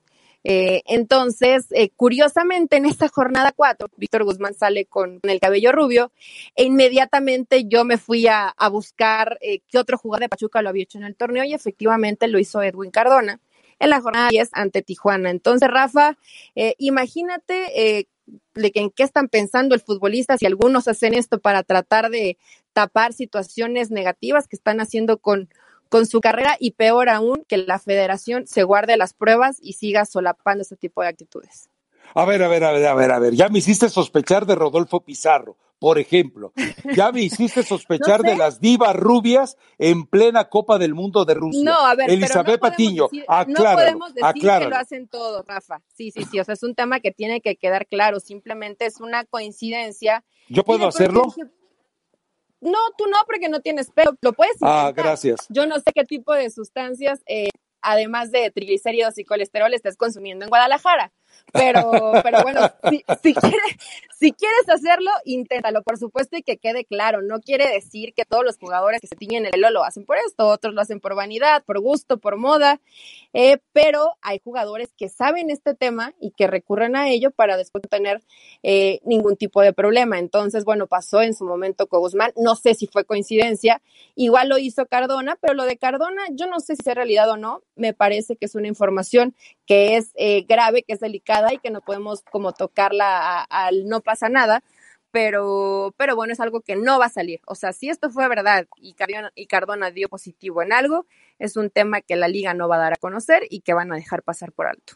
Eh, 0.46 0.84
entonces, 0.86 1.66
eh, 1.72 1.90
curiosamente, 1.90 2.78
en 2.78 2.86
esta 2.86 3.10
jornada 3.10 3.52
4, 3.52 3.90
Víctor 3.98 4.24
Guzmán 4.24 4.54
sale 4.54 4.86
con, 4.86 5.20
el 5.24 5.40
cabello 5.42 5.74
rubio 5.74 6.14
e 6.56 6.64
inmediatamente 6.64 7.66
yo 7.66 7.84
me 7.84 7.98
fui 7.98 8.28
a, 8.28 8.48
a 8.48 8.70
buscar 8.70 9.38
qué 9.42 9.78
otro 9.78 9.98
jugador 9.98 10.22
de 10.22 10.30
Pachuca 10.30 10.62
lo 10.62 10.70
había 10.70 10.84
hecho 10.84 10.98
en 10.98 11.04
el 11.04 11.18
torneo 11.18 11.44
y 11.44 11.54
efectivamente 11.54 12.30
lo 12.30 12.40
hizo 12.40 12.62
Edwin 12.62 12.92
Cardona 12.92 13.42
en 13.80 13.90
la 13.90 14.00
jornada 14.00 14.30
10 14.30 14.52
ante 14.54 14.82
Tijuana. 14.82 15.30
Entonces, 15.30 15.68
Rafa, 15.68 16.18
imagínate 16.78 18.08
en 18.56 18.90
qué 18.92 19.04
están 19.04 19.28
pensando 19.28 19.76
el 19.76 19.82
futbolista, 19.82 20.38
si 20.38 20.46
algunos 20.46 20.88
hacen 20.88 21.14
esto 21.16 21.40
para 21.40 21.64
tratar 21.64 22.10
de 22.10 22.38
tapar 22.76 23.14
situaciones 23.14 23.90
negativas 23.90 24.50
que 24.50 24.58
están 24.58 24.82
haciendo 24.82 25.18
con, 25.18 25.48
con 25.88 26.06
su 26.06 26.20
carrera 26.20 26.58
y 26.60 26.72
peor 26.72 27.08
aún 27.08 27.46
que 27.48 27.56
la 27.56 27.80
federación 27.80 28.48
se 28.48 28.64
guarde 28.64 28.98
las 28.98 29.14
pruebas 29.14 29.60
y 29.62 29.74
siga 29.74 30.04
solapando 30.04 30.62
este 30.62 30.76
tipo 30.76 31.02
de 31.02 31.08
actitudes. 31.08 31.70
A 32.14 32.26
ver, 32.26 32.44
a 32.44 32.50
ver, 32.50 32.66
a 32.66 32.74
ver, 32.74 32.86
a 32.86 32.94
ver, 32.94 33.12
a 33.14 33.20
ver, 33.20 33.34
ya 33.34 33.48
me 33.48 33.60
hiciste 33.60 33.88
sospechar 33.88 34.46
de 34.46 34.56
Rodolfo 34.56 35.00
Pizarro, 35.00 35.56
por 35.80 36.00
ejemplo. 36.00 36.52
Ya 36.94 37.14
me 37.14 37.22
hiciste 37.22 37.64
sospechar 37.64 38.24
de 38.24 38.36
las 38.36 38.60
divas 38.60 38.94
rubias 38.94 39.58
en 39.78 40.06
plena 40.06 40.50
Copa 40.50 40.78
del 40.78 40.94
Mundo 40.94 41.24
de 41.24 41.34
Rusia. 41.34 41.64
No, 41.64 41.80
a 41.80 41.96
ver, 41.96 42.12
Elizabeth 42.12 42.60
Patiño, 42.60 43.06
decir, 43.06 43.24
acláralo, 43.26 43.70
no 43.70 43.76
podemos 43.76 44.14
decir 44.14 44.26
acláralo. 44.26 44.66
que 44.66 44.76
lo 44.76 44.82
hacen 44.82 45.08
todo, 45.08 45.44
Rafa. 45.48 45.82
Sí, 45.94 46.12
sí, 46.12 46.26
sí, 46.30 46.42
o 46.42 46.44
sea, 46.44 46.56
es 46.56 46.64
un 46.64 46.76
tema 46.76 47.00
que 47.00 47.12
tiene 47.12 47.40
que 47.40 47.56
quedar 47.56 47.88
claro, 47.88 48.20
simplemente 48.20 48.86
es 48.86 49.00
una 49.00 49.24
coincidencia. 49.24 50.26
¿Yo 50.50 50.66
puedo 50.66 50.88
hacerlo? 50.90 51.34
No, 52.62 52.78
tú 52.98 53.06
no, 53.08 53.18
porque 53.28 53.50
no 53.50 53.60
tienes 53.60 53.92
pelo. 53.92 54.16
Lo 54.22 54.34
puedes 54.34 54.56
intentar. 54.56 54.88
Ah, 54.88 54.92
gracias. 54.92 55.40
Yo 55.50 55.66
no 55.66 55.76
sé 55.76 55.92
qué 55.94 56.04
tipo 56.04 56.34
de 56.34 56.50
sustancias, 56.50 57.22
eh, 57.28 57.50
además 57.82 58.32
de 58.32 58.50
triglicéridos 58.52 59.18
y 59.18 59.26
colesterol, 59.26 59.74
estés 59.74 59.98
consumiendo 59.98 60.46
en 60.46 60.50
Guadalajara. 60.50 61.14
Pero, 61.52 61.92
pero 62.24 62.42
bueno, 62.44 62.62
si, 63.24 63.34
quieres, 63.34 63.78
si 64.20 64.32
quieres 64.34 64.70
hacerlo, 64.70 65.10
inténtalo, 65.24 65.84
por 65.84 65.98
supuesto, 65.98 66.38
y 66.38 66.44
que 66.44 66.58
quede 66.58 66.86
claro. 66.86 67.22
No 67.22 67.40
quiere 67.40 67.72
decir 67.72 68.14
que 68.14 68.26
todos 68.26 68.44
los 68.44 68.58
jugadores 68.58 69.00
que 69.02 69.08
se 69.08 69.16
tiñen 69.16 69.46
el 69.46 69.52
pelo 69.52 69.70
lo 69.70 69.84
hacen 69.84 70.06
por 70.06 70.18
esto, 70.18 70.48
otros 70.48 70.74
lo 70.74 70.82
hacen 70.82 71.00
por 71.00 71.16
vanidad, 71.16 71.64
por 71.64 71.80
gusto, 71.80 72.18
por 72.18 72.38
moda, 72.38 72.82
eh, 73.34 73.60
pero 73.74 74.16
hay 74.22 74.40
jugadores 74.44 74.94
que 74.98 75.10
saben 75.10 75.50
este 75.50 75.76
tema 75.76 76.14
y 76.20 76.32
que 76.32 76.48
recurren 76.48 76.96
a 76.96 77.10
ello 77.10 77.32
para 77.32 77.58
después 77.58 77.84
no 77.84 77.90
tener 77.90 78.22
eh, 78.64 79.00
ningún 79.04 79.38
tipo 79.38 79.62
de 79.62 79.74
problema. 79.74 80.20
Entonces, 80.20 80.66
bueno, 80.66 80.88
pasó 80.88 81.22
en 81.22 81.34
su 81.34 81.46
momento 81.46 81.88
con 81.88 82.02
Guzmán, 82.02 82.32
no 82.36 82.56
sé 82.56 82.74
si 82.74 82.88
fue 82.88 83.06
coincidencia, 83.06 83.82
igual 84.16 84.50
lo 84.50 84.58
hizo 84.58 84.86
Cardona, 84.86 85.38
pero 85.40 85.54
lo 85.54 85.64
de 85.64 85.78
Cardona, 85.78 86.24
yo 86.32 86.48
no 86.48 86.60
sé 86.60 86.76
si 86.76 86.90
es 86.90 86.96
realidad 86.96 87.30
o 87.30 87.38
no, 87.38 87.62
me 87.76 87.94
parece 87.94 88.36
que 88.36 88.46
es 88.46 88.56
una 88.56 88.68
información 88.68 89.36
que 89.66 89.98
es 89.98 90.12
eh, 90.16 90.46
grave, 90.48 90.84
que 90.84 90.94
es 90.94 91.00
delicada 91.00 91.25
y 91.52 91.58
que 91.60 91.72
no 91.72 91.82
podemos 91.82 92.22
como 92.32 92.54
tocarla 92.54 93.42
al 93.44 93.88
no 93.88 94.02
pasa 94.02 94.30
nada, 94.30 94.64
pero, 95.12 95.94
pero 95.98 96.16
bueno, 96.16 96.34
es 96.34 96.40
algo 96.40 96.62
que 96.62 96.76
no 96.76 97.00
va 97.00 97.06
a 97.06 97.10
salir. 97.10 97.40
O 97.48 97.56
sea, 97.56 97.74
si 97.74 97.90
esto 97.90 98.10
fue 98.10 98.28
verdad 98.28 98.68
y 98.78 98.94
Cardona, 98.94 99.32
y 99.34 99.48
Cardona 99.48 99.92
dio 99.92 100.10
positivo 100.10 100.62
en 100.62 100.74
algo, 100.74 101.06
es 101.40 101.56
un 101.58 101.70
tema 101.70 102.02
que 102.02 102.16
la 102.16 102.28
liga 102.28 102.54
no 102.54 102.68
va 102.68 102.76
a 102.76 102.80
dar 102.80 102.94
a 102.94 102.98
conocer 102.98 103.44
y 103.50 103.62
que 103.62 103.74
van 103.74 103.92
a 103.92 103.96
dejar 103.96 104.24
pasar 104.24 104.52
por 104.52 104.68
alto. 104.68 104.94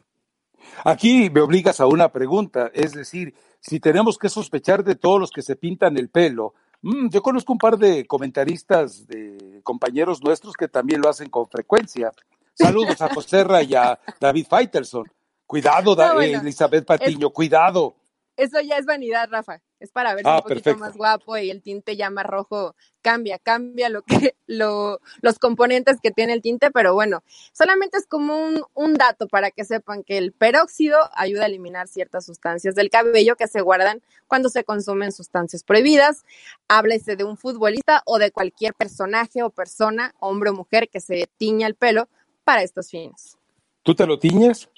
Aquí 0.84 1.30
me 1.30 1.42
obligas 1.42 1.80
a 1.80 1.88
una 1.88 2.12
pregunta, 2.12 2.70
es 2.74 2.92
decir, 2.92 3.34
si 3.62 3.80
tenemos 3.80 4.18
que 4.18 4.28
sospechar 4.28 4.84
de 4.84 4.96
todos 4.96 5.20
los 5.20 5.32
que 5.32 5.42
se 5.42 5.56
pintan 5.56 5.98
el 5.98 6.10
pelo, 6.10 6.54
mm, 6.82 7.10
yo 7.10 7.22
conozco 7.22 7.54
un 7.54 7.60
par 7.60 7.78
de 7.78 8.06
comentaristas, 8.06 9.08
de 9.08 9.62
compañeros 9.64 10.22
nuestros 10.22 10.56
que 10.56 10.68
también 10.68 11.02
lo 11.02 11.10
hacen 11.10 11.30
con 11.30 11.48
frecuencia. 11.48 12.12
Saludos 12.54 13.02
a 13.02 13.08
José 13.14 13.46
y 13.70 13.76
a 13.76 13.98
David 14.20 14.48
Faitelson. 14.50 15.06
Cuidado, 15.50 15.96
no, 15.96 16.14
bueno, 16.14 16.42
Elizabeth 16.42 16.86
Patiño, 16.86 17.30
es, 17.30 17.34
cuidado. 17.34 17.96
Eso 18.38 18.62
ya 18.62 18.78
es 18.78 18.86
vanidad, 18.86 19.30
Rafa. 19.32 19.64
Es 19.80 19.92
para 19.92 20.14
verse 20.14 20.30
ah, 20.30 20.36
un 20.36 20.42
poquito 20.44 20.62
perfecto. 20.62 20.80
más 20.80 20.96
guapo 20.96 21.38
y 21.38 21.50
el 21.50 21.64
tinte 21.64 21.96
ya 21.96 22.12
más 22.12 22.28
rojo 22.28 22.76
cambia, 23.02 23.40
cambia 23.40 23.90
lo 23.90 24.04
que, 24.04 24.36
lo, 24.46 25.00
los 25.22 25.40
componentes 25.40 25.98
que 26.04 26.12
tiene 26.12 26.34
el 26.34 26.44
tinte, 26.44 26.70
pero 26.70 26.94
bueno, 26.94 27.24
solamente 27.52 27.98
es 27.98 28.06
como 28.06 28.38
un, 28.38 28.62
un 28.76 28.94
dato 28.94 29.28
para 29.28 29.50
que 29.50 29.66
sepan 29.66 30.04
que 30.04 30.20
el 30.20 30.34
peróxido 30.34 31.00
ayuda 31.16 31.46
a 31.46 31.48
eliminar 31.48 31.88
ciertas 31.88 32.28
sustancias 32.28 32.76
del 32.76 32.92
cabello 32.92 33.36
que 33.36 33.48
se 33.48 33.62
guardan 33.62 34.04
cuando 34.28 34.50
se 34.50 34.64
consumen 34.64 35.12
sustancias 35.12 35.64
prohibidas. 35.64 36.26
Háblese 36.68 37.16
de 37.16 37.24
un 37.24 37.38
futbolista 37.38 38.04
o 38.06 38.20
de 38.20 38.30
cualquier 38.30 38.76
personaje 38.76 39.42
o 39.42 39.50
persona, 39.50 40.14
hombre 40.20 40.52
o 40.52 40.54
mujer, 40.54 40.90
que 40.90 41.00
se 41.00 41.28
tiña 41.38 41.66
el 41.66 41.74
pelo 41.74 42.08
para 42.44 42.62
estos 42.62 42.92
fines. 42.92 43.36
¿Tú 43.82 43.96
te 43.96 44.06
lo 44.06 44.20
tiñes? 44.20 44.70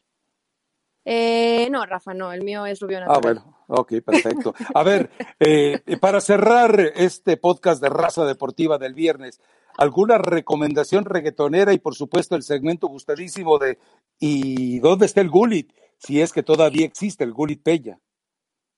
Eh, 1.04 1.68
no, 1.72 1.86
Rafa, 1.86 2.14
no, 2.14 2.32
el 2.32 2.44
mío 2.44 2.66
es 2.66 2.80
rubio 2.80 3.00
natural. 3.00 3.18
Ah, 3.18 3.22
bueno, 3.22 3.58
ok, 3.68 3.94
perfecto. 4.06 4.54
A 4.74 4.84
ver, 4.84 5.10
eh, 5.40 5.82
para 6.00 6.22
cerrar 6.22 6.80
este 6.96 7.38
podcast 7.38 7.82
de 7.82 7.90
raza 7.90 8.26
deportiva 8.26 8.78
del 8.78 8.94
viernes, 8.94 9.42
¿alguna 9.78 10.18
recomendación 10.18 11.06
reggaetonera 11.06 11.74
y 11.74 11.80
por 11.80 11.96
supuesto 11.96 12.36
el 12.36 12.44
segmento 12.44 12.88
gustadísimo 12.88 13.58
de 13.58 13.80
¿y 14.20 14.80
dónde 14.80 15.08
está 15.08 15.22
el 15.22 15.30
Gulit? 15.30 15.74
Si 15.98 16.22
es 16.22 16.34
que 16.34 16.44
todavía 16.44 16.86
existe 16.86 17.24
el 17.24 17.34
Gulit 17.34 17.64
Pella. 17.64 18.00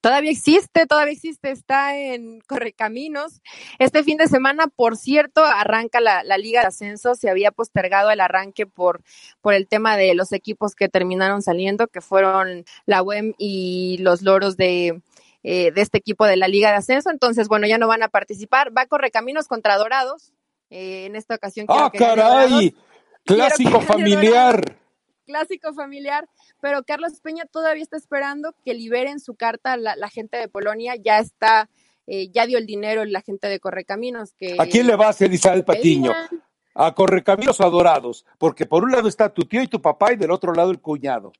Todavía 0.03 0.31
existe, 0.31 0.85
todavía 0.85 1.13
existe, 1.13 1.49
está 1.49 1.97
en 1.97 2.41
Correcaminos. 2.41 3.39
Este 3.79 4.03
fin 4.03 4.17
de 4.17 4.27
semana, 4.27 4.67
por 4.67 4.97
cierto, 4.97 5.45
arranca 5.45 6.01
la, 6.01 6.25
la, 6.25 6.37
Liga 6.37 6.59
de 6.59 6.67
Ascenso. 6.67 7.15
Se 7.15 7.29
había 7.29 7.51
postergado 7.51 8.11
el 8.11 8.19
arranque 8.19 8.65
por, 8.65 9.01
por 9.39 9.53
el 9.53 9.65
tema 9.65 9.95
de 9.95 10.13
los 10.13 10.33
equipos 10.33 10.75
que 10.75 10.89
terminaron 10.89 11.41
saliendo, 11.41 11.87
que 11.87 12.01
fueron 12.01 12.65
la 12.85 13.01
UEM 13.01 13.33
y 13.37 13.97
los 14.01 14.23
loros 14.23 14.57
de, 14.57 15.01
eh, 15.41 15.71
de 15.71 15.81
este 15.81 15.99
equipo 15.99 16.25
de 16.25 16.35
la 16.35 16.49
Liga 16.49 16.71
de 16.71 16.75
Ascenso. 16.75 17.09
Entonces, 17.09 17.47
bueno, 17.47 17.65
ya 17.65 17.77
no 17.77 17.87
van 17.87 18.03
a 18.03 18.09
participar. 18.09 18.77
Va 18.77 18.87
Correcaminos 18.87 19.47
contra 19.47 19.77
Dorados. 19.77 20.33
Eh, 20.69 21.05
en 21.05 21.15
esta 21.15 21.35
ocasión. 21.35 21.65
¡Ah, 21.69 21.89
caray! 21.97 22.75
Clásico 23.23 23.79
familiar 23.79 24.82
clásico 25.23 25.73
familiar, 25.73 26.27
pero 26.61 26.83
Carlos 26.83 27.19
Peña 27.21 27.45
todavía 27.45 27.83
está 27.83 27.97
esperando 27.97 28.53
que 28.63 28.73
liberen 28.73 29.19
su 29.19 29.35
carta 29.35 29.77
la, 29.77 29.95
la 29.95 30.09
gente 30.09 30.37
de 30.37 30.47
Polonia, 30.47 30.95
ya 30.95 31.19
está, 31.19 31.69
eh, 32.07 32.29
ya 32.31 32.45
dio 32.45 32.57
el 32.57 32.65
dinero 32.65 33.05
la 33.05 33.21
gente 33.21 33.47
de 33.47 33.59
Correcaminos. 33.59 34.33
Que, 34.37 34.55
¿A 34.59 34.65
quién 34.65 34.87
le 34.87 34.95
vas, 34.95 35.21
Elizabeth 35.21 35.65
Patiño? 35.65 36.11
A 36.75 36.93
Correcaminos 36.93 37.61
adorados, 37.61 38.25
porque 38.37 38.65
por 38.65 38.83
un 38.83 38.91
lado 38.91 39.07
está 39.07 39.29
tu 39.29 39.43
tío 39.43 39.61
y 39.61 39.67
tu 39.67 39.81
papá 39.81 40.13
y 40.13 40.15
del 40.15 40.31
otro 40.31 40.53
lado 40.53 40.71
el 40.71 40.81
cuñado. 40.81 41.31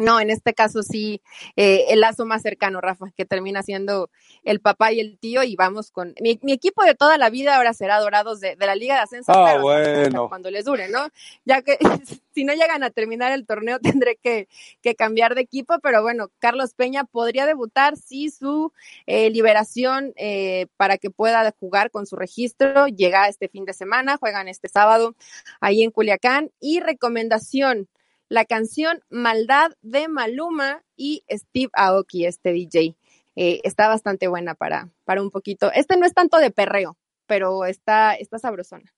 No, 0.00 0.18
en 0.18 0.30
este 0.30 0.54
caso 0.54 0.82
sí, 0.82 1.20
eh, 1.56 1.84
el 1.90 2.00
lazo 2.00 2.24
más 2.24 2.42
cercano, 2.42 2.80
Rafa, 2.80 3.12
que 3.16 3.26
termina 3.26 3.62
siendo 3.62 4.10
el 4.44 4.60
papá 4.60 4.92
y 4.92 5.00
el 5.00 5.18
tío, 5.18 5.42
y 5.42 5.56
vamos 5.56 5.90
con. 5.90 6.14
Mi, 6.20 6.40
mi 6.42 6.52
equipo 6.52 6.82
de 6.84 6.94
toda 6.94 7.18
la 7.18 7.28
vida 7.28 7.56
ahora 7.56 7.74
será 7.74 8.00
Dorados 8.00 8.40
de, 8.40 8.56
de 8.56 8.66
la 8.66 8.74
Liga 8.74 8.94
de 8.94 9.00
Ascenso. 9.02 9.32
Ah, 9.32 9.58
bueno. 9.60 10.28
Cuando 10.28 10.50
les 10.50 10.64
dure, 10.64 10.88
¿no? 10.88 11.08
Ya 11.44 11.60
que 11.60 11.78
si 12.34 12.44
no 12.44 12.54
llegan 12.54 12.82
a 12.82 12.90
terminar 12.90 13.32
el 13.32 13.46
torneo, 13.46 13.78
tendré 14.02 14.16
que, 14.16 14.48
que 14.80 14.94
cambiar 14.94 15.34
de 15.34 15.42
equipo, 15.42 15.78
pero 15.82 16.02
bueno, 16.02 16.30
Carlos 16.38 16.74
Peña 16.74 17.04
podría 17.04 17.44
debutar 17.44 17.96
si 17.96 18.30
su 18.30 18.72
eh, 19.06 19.28
liberación 19.30 20.14
eh, 20.16 20.66
para 20.76 20.96
que 20.96 21.10
pueda 21.10 21.54
jugar 21.60 21.90
con 21.90 22.06
su 22.06 22.16
registro 22.16 22.88
llega 22.88 23.28
este 23.28 23.48
fin 23.48 23.64
de 23.64 23.74
semana, 23.74 24.16
juegan 24.16 24.48
este 24.48 24.68
sábado 24.68 25.14
ahí 25.60 25.82
en 25.82 25.90
Culiacán. 25.90 26.50
Y 26.58 26.80
recomendación 26.80 27.88
la 28.30 28.44
canción 28.44 29.02
Maldad 29.10 29.72
de 29.82 30.08
Maluma 30.08 30.82
y 30.96 31.24
Steve 31.28 31.70
Aoki, 31.74 32.24
este 32.24 32.52
DJ. 32.52 32.96
Eh, 33.36 33.60
está 33.64 33.88
bastante 33.88 34.28
buena 34.28 34.54
para, 34.54 34.88
para 35.04 35.20
un 35.20 35.30
poquito. 35.30 35.70
Este 35.72 35.96
no 35.96 36.06
es 36.06 36.14
tanto 36.14 36.38
de 36.38 36.52
perreo, 36.52 36.96
pero 37.26 37.64
está, 37.64 38.14
está 38.14 38.38
sabrosona. 38.38 38.94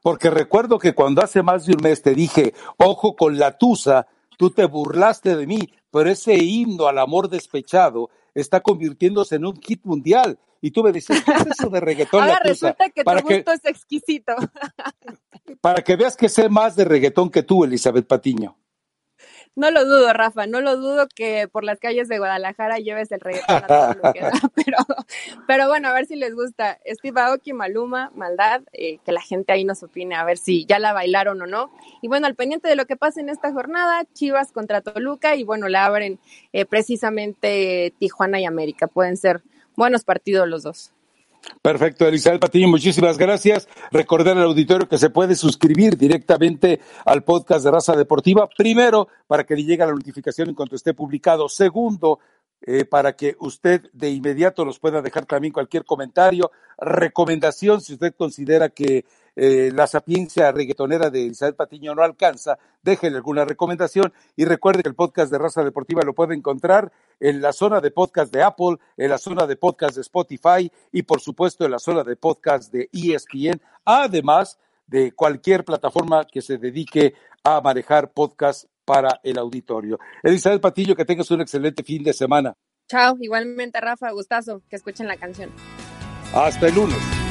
Porque 0.00 0.30
recuerdo 0.30 0.78
que 0.78 0.94
cuando 0.94 1.22
hace 1.22 1.42
más 1.42 1.66
de 1.66 1.74
un 1.74 1.82
mes 1.82 2.02
te 2.02 2.14
dije, 2.14 2.54
ojo 2.78 3.16
con 3.16 3.36
la 3.36 3.58
tusa, 3.58 4.06
tú 4.38 4.50
te 4.50 4.64
burlaste 4.66 5.36
de 5.36 5.46
mí, 5.46 5.58
pero 5.90 6.08
ese 6.08 6.36
himno 6.36 6.86
al 6.86 6.98
amor 6.98 7.28
despechado 7.28 8.10
está 8.32 8.60
convirtiéndose 8.60 9.36
en 9.36 9.44
un 9.44 9.60
hit 9.60 9.84
mundial. 9.84 10.38
Y 10.60 10.70
tú 10.70 10.84
me 10.84 10.92
dices, 10.92 11.20
¿qué 11.24 11.32
es 11.32 11.58
eso 11.58 11.68
de 11.68 11.80
reggaetón? 11.80 12.22
Ahora 12.22 12.40
resulta 12.44 12.90
que 12.90 13.02
tu 13.02 13.10
gusto 13.10 13.52
es 13.52 13.64
exquisito. 13.64 14.36
para 15.60 15.82
que 15.82 15.96
veas 15.96 16.16
que 16.16 16.28
sé 16.28 16.48
más 16.48 16.76
de 16.76 16.84
reggaetón 16.84 17.30
que 17.30 17.42
tú, 17.42 17.64
Elizabeth 17.64 18.06
Patiño. 18.06 18.56
No 19.54 19.70
lo 19.70 19.84
dudo, 19.84 20.14
Rafa, 20.14 20.46
no 20.46 20.62
lo 20.62 20.78
dudo 20.78 21.06
que 21.14 21.46
por 21.46 21.62
las 21.62 21.78
calles 21.78 22.08
de 22.08 22.16
Guadalajara 22.16 22.78
lleves 22.78 23.12
el 23.12 23.20
reggaetón 23.20 23.56
a 23.56 23.66
todo 23.66 23.94
lo 24.02 24.12
que 24.14 24.20
da, 24.20 24.32
pero, 24.54 24.78
pero 25.46 25.68
bueno, 25.68 25.88
a 25.88 25.92
ver 25.92 26.06
si 26.06 26.16
les 26.16 26.34
gusta. 26.34 26.78
Steve 26.86 27.20
Aoki, 27.20 27.52
Maluma, 27.52 28.10
Maldad, 28.14 28.62
eh, 28.72 28.98
que 29.04 29.12
la 29.12 29.20
gente 29.20 29.52
ahí 29.52 29.64
nos 29.64 29.82
opine, 29.82 30.14
a 30.14 30.24
ver 30.24 30.38
si 30.38 30.64
ya 30.64 30.78
la 30.78 30.94
bailaron 30.94 31.42
o 31.42 31.46
no. 31.46 31.70
Y 32.00 32.08
bueno, 32.08 32.26
al 32.26 32.34
pendiente 32.34 32.66
de 32.66 32.76
lo 32.76 32.86
que 32.86 32.96
pasa 32.96 33.20
en 33.20 33.28
esta 33.28 33.52
jornada, 33.52 34.06
Chivas 34.14 34.52
contra 34.52 34.80
Toluca, 34.80 35.36
y 35.36 35.44
bueno, 35.44 35.68
la 35.68 35.84
abren 35.84 36.18
eh, 36.54 36.64
precisamente 36.64 37.92
Tijuana 37.98 38.40
y 38.40 38.46
América. 38.46 38.86
Pueden 38.86 39.18
ser 39.18 39.42
buenos 39.76 40.04
partidos 40.04 40.48
los 40.48 40.62
dos. 40.62 40.92
Perfecto, 41.60 42.06
Elizabeth 42.06 42.40
Patiño, 42.40 42.68
muchísimas 42.68 43.18
gracias. 43.18 43.68
Recordar 43.90 44.36
al 44.36 44.44
auditorio 44.44 44.88
que 44.88 44.98
se 44.98 45.10
puede 45.10 45.34
suscribir 45.34 45.96
directamente 45.96 46.80
al 47.04 47.24
podcast 47.24 47.64
de 47.64 47.70
Raza 47.70 47.96
Deportiva. 47.96 48.48
Primero, 48.56 49.08
para 49.26 49.44
que 49.44 49.56
le 49.56 49.64
llegue 49.64 49.84
la 49.84 49.92
notificación 49.92 50.48
en 50.48 50.54
cuanto 50.54 50.76
esté 50.76 50.94
publicado. 50.94 51.48
Segundo, 51.48 52.20
eh, 52.64 52.84
para 52.84 53.14
que 53.16 53.36
usted 53.40 53.82
de 53.92 54.10
inmediato 54.10 54.64
nos 54.64 54.78
pueda 54.78 55.02
dejar 55.02 55.26
también 55.26 55.52
cualquier 55.52 55.84
comentario, 55.84 56.52
recomendación, 56.78 57.80
si 57.80 57.94
usted 57.94 58.14
considera 58.14 58.68
que 58.68 59.04
eh, 59.34 59.70
la 59.74 59.86
sapiencia 59.86 60.52
reggaetonera 60.52 61.10
de 61.10 61.20
Isabel 61.20 61.54
Patiño 61.54 61.94
no 61.94 62.02
alcanza, 62.02 62.58
déjenle 62.82 63.18
alguna 63.18 63.44
recomendación 63.44 64.12
y 64.36 64.44
recuerde 64.44 64.82
que 64.82 64.88
el 64.88 64.94
podcast 64.94 65.32
de 65.32 65.38
Raza 65.38 65.64
Deportiva 65.64 66.02
lo 66.04 66.14
puede 66.14 66.34
encontrar 66.34 66.92
en 67.20 67.40
la 67.40 67.52
zona 67.52 67.80
de 67.80 67.90
podcast 67.90 68.32
de 68.32 68.42
Apple, 68.42 68.76
en 68.96 69.10
la 69.10 69.18
zona 69.18 69.46
de 69.46 69.56
podcast 69.56 69.94
de 69.94 70.02
Spotify 70.02 70.70
y 70.90 71.02
por 71.02 71.20
supuesto 71.20 71.64
en 71.64 71.70
la 71.70 71.78
zona 71.78 72.04
de 72.04 72.16
podcast 72.16 72.72
de 72.72 72.90
ESPN, 72.92 73.60
además 73.84 74.58
de 74.86 75.12
cualquier 75.12 75.64
plataforma 75.64 76.26
que 76.26 76.42
se 76.42 76.58
dedique 76.58 77.14
a 77.42 77.60
manejar 77.60 78.12
podcast 78.12 78.66
para 78.84 79.20
el 79.22 79.38
auditorio. 79.38 79.98
Elizabeth 80.22 80.60
Patillo, 80.60 80.94
que 80.94 81.04
tengas 81.04 81.30
un 81.30 81.40
excelente 81.40 81.82
fin 81.82 82.02
de 82.02 82.12
semana. 82.12 82.54
Chao, 82.88 83.16
igualmente 83.20 83.80
Rafa, 83.80 84.10
gustazo, 84.10 84.62
que 84.68 84.76
escuchen 84.76 85.06
la 85.06 85.16
canción. 85.16 85.50
Hasta 86.34 86.66
el 86.66 86.74
lunes. 86.74 87.21